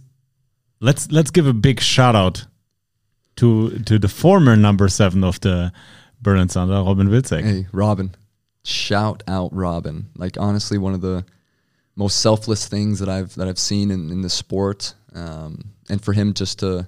let's 0.80 1.12
let's 1.12 1.30
give 1.32 1.46
a 1.46 1.54
big 1.54 1.82
shout 1.82 2.16
out 2.16 2.46
to 3.38 3.80
to 3.80 4.00
the 4.00 4.08
former 4.08 4.56
number 4.56 4.88
seven 4.88 5.24
of 5.24 5.40
the 5.42 5.72
Berlin 6.22 6.48
Thunder, 6.48 6.76
Robin 6.76 7.10
Wilczek. 7.10 7.44
Hey, 7.44 7.68
Robin. 7.72 8.16
Shout 8.64 9.24
out 9.28 9.54
Robin. 9.54 10.10
Like 10.16 10.38
honestly, 10.40 10.78
one 10.78 10.94
of 10.94 11.02
the 11.02 11.26
most 11.96 12.20
selfless 12.22 12.68
things 12.68 13.00
that 13.00 13.10
I've 13.10 13.36
that 13.36 13.48
I've 13.48 13.60
seen 13.60 13.92
in, 13.92 14.10
in 14.10 14.22
the 14.22 14.30
sport. 14.30 14.94
Um, 15.14 15.74
and 15.90 16.04
for 16.04 16.14
him 16.14 16.34
just 16.34 16.60
to 16.60 16.88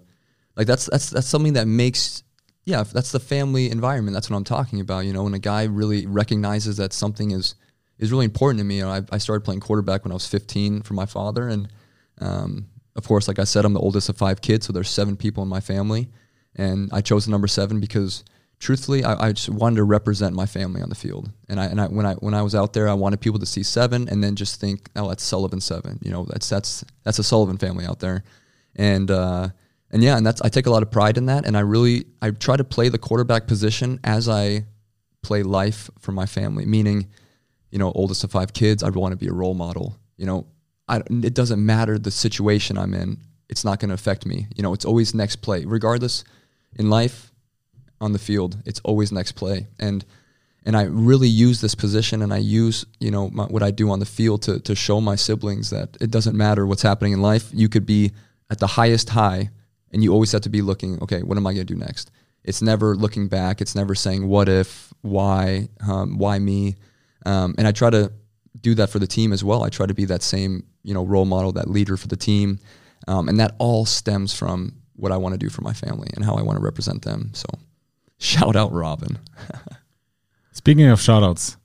like 0.55 0.67
that's 0.67 0.86
that's 0.86 1.10
that's 1.10 1.27
something 1.27 1.53
that 1.53 1.67
makes 1.67 2.23
yeah, 2.65 2.84
that's 2.84 3.12
the 3.12 3.19
family 3.19 3.69
environment. 3.69 4.15
That's 4.15 4.29
what 4.29 4.38
I'm 4.38 4.43
talking 4.43 4.81
about. 4.81 5.05
You 5.05 5.13
know, 5.13 5.23
when 5.23 5.36
a 5.36 5.39
guy 5.39 5.65
really 5.65 6.08
recognizes 6.08 6.77
that 6.77 6.93
something 6.93 7.31
is 7.31 7.55
is 7.99 8.12
really 8.12 8.25
important 8.25 8.60
to 8.60 8.65
me. 8.65 8.77
You 8.77 8.84
know, 8.84 8.91
I, 8.91 9.01
I 9.12 9.17
started 9.19 9.45
playing 9.45 9.60
quarterback 9.60 10.03
when 10.03 10.12
I 10.12 10.15
was 10.15 10.27
15 10.27 10.81
for 10.81 10.95
my 10.95 11.05
father, 11.05 11.47
and 11.47 11.69
um, 12.19 12.67
of 12.95 13.08
course, 13.08 13.27
like 13.27 13.39
I 13.39 13.43
said, 13.43 13.65
I'm 13.65 13.73
the 13.73 13.79
oldest 13.79 14.10
of 14.10 14.17
five 14.17 14.41
kids, 14.41 14.65
so 14.65 14.73
there's 14.73 14.89
seven 14.89 15.15
people 15.15 15.43
in 15.43 15.49
my 15.49 15.60
family, 15.60 16.10
and 16.55 16.89
I 16.91 17.01
chose 17.01 17.25
the 17.25 17.31
number 17.31 17.47
seven 17.47 17.79
because 17.79 18.23
truthfully, 18.59 19.03
I, 19.03 19.27
I 19.27 19.31
just 19.31 19.49
wanted 19.49 19.77
to 19.77 19.83
represent 19.83 20.35
my 20.35 20.45
family 20.45 20.81
on 20.81 20.89
the 20.89 20.95
field. 20.95 21.31
And 21.49 21.59
I 21.59 21.65
and 21.65 21.79
I 21.79 21.87
when 21.87 22.05
I 22.05 22.13
when 22.15 22.33
I 22.33 22.41
was 22.41 22.55
out 22.55 22.73
there, 22.73 22.87
I 22.87 22.93
wanted 22.93 23.21
people 23.21 23.39
to 23.39 23.45
see 23.45 23.63
seven 23.63 24.07
and 24.09 24.23
then 24.23 24.35
just 24.35 24.59
think, 24.59 24.89
oh, 24.95 25.09
that's 25.09 25.23
Sullivan 25.23 25.61
seven. 25.61 25.99
You 26.01 26.11
know, 26.11 26.25
that's 26.25 26.49
that's 26.49 26.83
that's 27.03 27.19
a 27.19 27.23
Sullivan 27.23 27.57
family 27.57 27.85
out 27.85 27.99
there, 27.99 28.23
and 28.75 29.09
uh, 29.11 29.49
and 29.91 30.03
yeah, 30.03 30.17
and 30.17 30.25
that's 30.25 30.41
I 30.41 30.49
take 30.49 30.65
a 30.65 30.71
lot 30.71 30.83
of 30.83 30.91
pride 30.91 31.17
in 31.17 31.27
that. 31.27 31.45
And 31.45 31.55
I 31.55 31.61
really 31.61 32.05
I 32.21 32.31
try 32.31 32.57
to 32.57 32.63
play 32.63 32.89
the 32.89 32.97
quarterback 32.97 33.47
position 33.47 33.99
as 34.03 34.27
I 34.29 34.65
play 35.21 35.43
life 35.43 35.89
for 35.99 36.11
my 36.11 36.25
family. 36.25 36.65
Meaning, 36.65 37.07
you 37.71 37.79
know, 37.79 37.91
oldest 37.91 38.23
of 38.23 38.31
five 38.31 38.53
kids, 38.53 38.83
I 38.83 38.89
want 38.89 39.11
to 39.11 39.17
be 39.17 39.27
a 39.27 39.33
role 39.33 39.53
model. 39.53 39.97
You 40.17 40.25
know, 40.25 40.47
I, 40.87 40.97
it 41.09 41.33
doesn't 41.33 41.63
matter 41.63 41.99
the 41.99 42.11
situation 42.11 42.77
I'm 42.77 42.93
in. 42.93 43.17
It's 43.49 43.63
not 43.63 43.79
going 43.79 43.89
to 43.89 43.95
affect 43.95 44.25
me. 44.25 44.47
You 44.55 44.63
know, 44.63 44.73
it's 44.73 44.85
always 44.85 45.13
next 45.13 45.37
play, 45.37 45.65
regardless 45.65 46.23
in 46.77 46.89
life 46.89 47.31
on 48.01 48.13
the 48.13 48.19
field. 48.19 48.57
It's 48.65 48.81
always 48.83 49.11
next 49.11 49.33
play, 49.33 49.67
and 49.79 50.05
and 50.65 50.75
I 50.75 50.83
really 50.83 51.27
use 51.27 51.61
this 51.61 51.75
position, 51.75 52.21
and 52.21 52.33
I 52.33 52.38
use 52.38 52.85
you 52.99 53.11
know 53.11 53.29
my, 53.29 53.45
what 53.45 53.63
I 53.63 53.71
do 53.71 53.89
on 53.89 53.99
the 53.99 54.05
field 54.05 54.41
to 54.43 54.59
to 54.59 54.75
show 54.75 55.01
my 55.01 55.15
siblings 55.15 55.69
that 55.69 55.97
it 56.01 56.11
doesn't 56.11 56.35
matter 56.35 56.65
what's 56.65 56.81
happening 56.81 57.13
in 57.13 57.21
life. 57.21 57.49
You 57.53 57.69
could 57.69 57.85
be 57.85 58.11
at 58.49 58.59
the 58.59 58.67
highest 58.67 59.09
high, 59.09 59.49
and 59.91 60.03
you 60.03 60.11
always 60.11 60.31
have 60.31 60.41
to 60.41 60.49
be 60.49 60.61
looking. 60.61 61.01
Okay, 61.03 61.23
what 61.23 61.38
am 61.38 61.47
I 61.47 61.53
going 61.53 61.65
to 61.65 61.73
do 61.73 61.79
next? 61.79 62.11
It's 62.43 62.61
never 62.61 62.95
looking 62.95 63.27
back. 63.27 63.59
It's 63.59 63.75
never 63.75 63.95
saying 63.95 64.27
what 64.27 64.47
if, 64.47 64.93
why, 65.01 65.67
um, 65.88 66.19
why 66.19 66.38
me, 66.38 66.75
um, 67.25 67.55
and 67.57 67.67
I 67.67 67.71
try 67.71 67.89
to 67.89 68.11
do 68.61 68.75
that 68.75 68.91
for 68.91 68.99
the 68.99 69.07
team 69.07 69.33
as 69.33 69.43
well. 69.43 69.63
I 69.63 69.69
try 69.69 69.88
to 69.88 69.95
be 69.95 70.05
that 70.05 70.21
same 70.21 70.63
you 70.83 70.93
know 70.93 71.03
role 71.03 71.25
model, 71.25 71.51
that 71.53 71.69
leader 71.69 71.97
for 71.97 72.07
the 72.07 72.15
team, 72.15 72.59
um, 73.07 73.27
and 73.27 73.39
that 73.39 73.55
all 73.57 73.85
stems 73.85 74.33
from 74.33 74.73
what 74.95 75.12
I 75.12 75.17
want 75.17 75.34
to 75.34 75.38
do 75.38 75.49
for 75.49 75.62
my 75.62 75.73
family 75.73 76.10
and 76.15 76.23
how 76.23 76.36
I 76.36 76.41
want 76.41 76.58
to 76.58 76.63
represent 76.63 77.03
them. 77.03 77.31
So, 77.34 77.47
shout 78.17 78.55
out 78.55 78.71
Robin. 78.71 79.19
Speaking 80.51 80.88
of 80.88 81.01
shout 81.01 81.23
outs, 81.23 81.58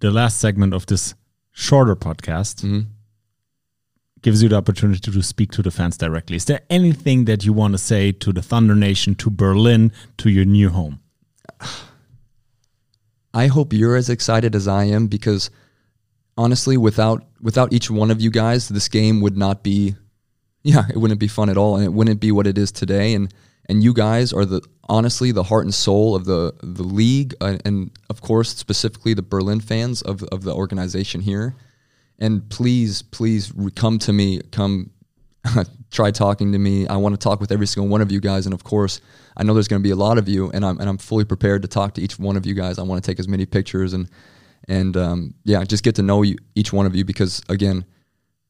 the 0.00 0.10
last 0.10 0.38
segment 0.38 0.74
of 0.74 0.86
this 0.86 1.14
shorter 1.52 1.96
podcast 1.96 2.60
hmm 2.62 2.80
gives 4.24 4.42
you 4.42 4.48
the 4.48 4.56
opportunity 4.56 4.98
to 4.98 5.22
speak 5.22 5.52
to 5.52 5.60
the 5.60 5.70
fans 5.70 5.98
directly. 5.98 6.36
Is 6.36 6.46
there 6.46 6.62
anything 6.70 7.26
that 7.26 7.44
you 7.44 7.52
want 7.52 7.74
to 7.74 7.78
say 7.78 8.10
to 8.10 8.32
the 8.32 8.40
Thunder 8.40 8.74
Nation, 8.74 9.14
to 9.16 9.28
Berlin, 9.28 9.92
to 10.16 10.30
your 10.30 10.46
new 10.46 10.70
home? 10.70 11.00
I 13.34 13.48
hope 13.48 13.74
you're 13.74 13.96
as 13.96 14.08
excited 14.08 14.54
as 14.54 14.66
I 14.66 14.84
am 14.84 15.08
because 15.08 15.50
honestly, 16.38 16.76
without 16.76 17.22
without 17.40 17.72
each 17.72 17.90
one 17.90 18.10
of 18.10 18.20
you 18.20 18.30
guys, 18.30 18.68
this 18.68 18.88
game 18.88 19.20
would 19.20 19.36
not 19.36 19.62
be 19.62 19.94
yeah, 20.64 20.84
it 20.88 20.96
wouldn't 20.96 21.20
be 21.20 21.28
fun 21.28 21.50
at 21.50 21.58
all 21.58 21.76
and 21.76 21.84
it 21.84 21.92
wouldn't 21.92 22.20
be 22.20 22.32
what 22.32 22.46
it 22.46 22.58
is 22.58 22.72
today 22.72 23.14
and 23.14 23.32
and 23.66 23.82
you 23.82 23.94
guys 23.94 24.32
are 24.32 24.44
the 24.44 24.62
honestly 24.88 25.30
the 25.30 25.42
heart 25.42 25.64
and 25.64 25.74
soul 25.74 26.14
of 26.14 26.24
the 26.24 26.54
the 26.62 26.82
league 26.82 27.34
uh, 27.40 27.58
and 27.64 27.90
of 28.10 28.20
course 28.22 28.48
specifically 28.50 29.14
the 29.14 29.22
Berlin 29.22 29.60
fans 29.60 30.02
of 30.02 30.22
of 30.24 30.42
the 30.42 30.52
organization 30.52 31.20
here. 31.20 31.54
And 32.18 32.48
please 32.48 33.02
please 33.02 33.52
come 33.76 33.98
to 34.00 34.12
me, 34.12 34.40
come 34.52 34.90
try 35.90 36.10
talking 36.10 36.52
to 36.52 36.58
me. 36.58 36.88
I 36.88 36.96
want 36.96 37.14
to 37.14 37.18
talk 37.18 37.40
with 37.40 37.52
every 37.52 37.66
single 37.66 37.90
one 37.90 38.00
of 38.00 38.10
you 38.10 38.20
guys 38.20 38.46
and 38.46 38.54
of 38.54 38.64
course, 38.64 39.02
I 39.36 39.42
know 39.42 39.52
there's 39.52 39.68
going 39.68 39.82
to 39.82 39.86
be 39.86 39.92
a 39.92 39.96
lot 39.96 40.16
of 40.16 40.28
you 40.28 40.50
and 40.52 40.64
I'm 40.64 40.80
and 40.80 40.88
I'm 40.88 40.98
fully 40.98 41.26
prepared 41.26 41.60
to 41.62 41.68
talk 41.68 41.92
to 41.94 42.00
each 42.00 42.18
one 42.18 42.38
of 42.38 42.46
you 42.46 42.54
guys. 42.54 42.78
I 42.78 42.82
want 42.82 43.04
to 43.04 43.10
take 43.10 43.20
as 43.20 43.28
many 43.28 43.44
pictures 43.44 43.92
and 43.92 44.08
and 44.66 44.96
um, 44.96 45.34
yeah, 45.44 45.62
just 45.64 45.84
get 45.84 45.96
to 45.96 46.02
know 46.02 46.22
you, 46.22 46.38
each 46.54 46.72
one 46.72 46.86
of 46.86 46.96
you 46.96 47.04
because 47.04 47.42
again, 47.50 47.84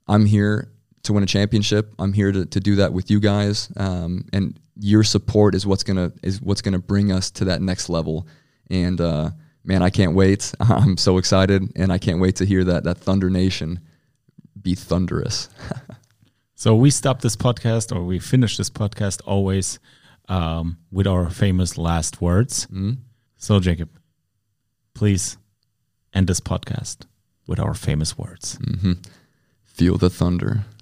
I'm 0.06 0.26
here 0.26 0.73
to 1.04 1.12
win 1.12 1.22
a 1.22 1.26
championship. 1.26 1.94
I'm 1.98 2.12
here 2.12 2.32
to, 2.32 2.44
to 2.46 2.60
do 2.60 2.76
that 2.76 2.92
with 2.92 3.10
you 3.10 3.20
guys, 3.20 3.70
um, 3.76 4.26
and 4.32 4.58
your 4.76 5.04
support 5.04 5.54
is 5.54 5.66
what's 5.66 5.84
gonna 5.84 6.12
is 6.22 6.42
what's 6.42 6.62
gonna 6.62 6.78
bring 6.78 7.12
us 7.12 7.30
to 7.32 7.44
that 7.46 7.62
next 7.62 7.88
level. 7.88 8.26
And 8.70 9.00
uh, 9.00 9.30
man, 9.64 9.82
I 9.82 9.90
can't 9.90 10.14
wait. 10.14 10.52
I'm 10.60 10.96
so 10.96 11.18
excited, 11.18 11.62
and 11.76 11.92
I 11.92 11.98
can't 11.98 12.20
wait 12.20 12.36
to 12.36 12.44
hear 12.44 12.64
that 12.64 12.84
that 12.84 12.98
Thunder 12.98 13.30
Nation 13.30 13.80
be 14.60 14.74
thunderous. 14.74 15.48
So 16.56 16.74
we 16.74 16.90
stop 16.90 17.20
this 17.20 17.36
podcast, 17.36 17.94
or 17.94 18.04
we 18.04 18.18
finish 18.18 18.56
this 18.56 18.70
podcast 18.70 19.20
always 19.26 19.78
um, 20.28 20.78
with 20.90 21.06
our 21.06 21.28
famous 21.28 21.76
last 21.76 22.22
words. 22.22 22.66
So 23.36 23.60
Jakeb, 23.60 23.88
please 24.94 25.36
end 26.14 26.28
this 26.28 26.40
podcast 26.40 27.06
with 27.46 27.58
our 27.60 27.74
famous 27.74 28.16
words. 28.16 28.56
Feel 29.64 29.98
the 29.98 30.08
thunder. 30.08 30.64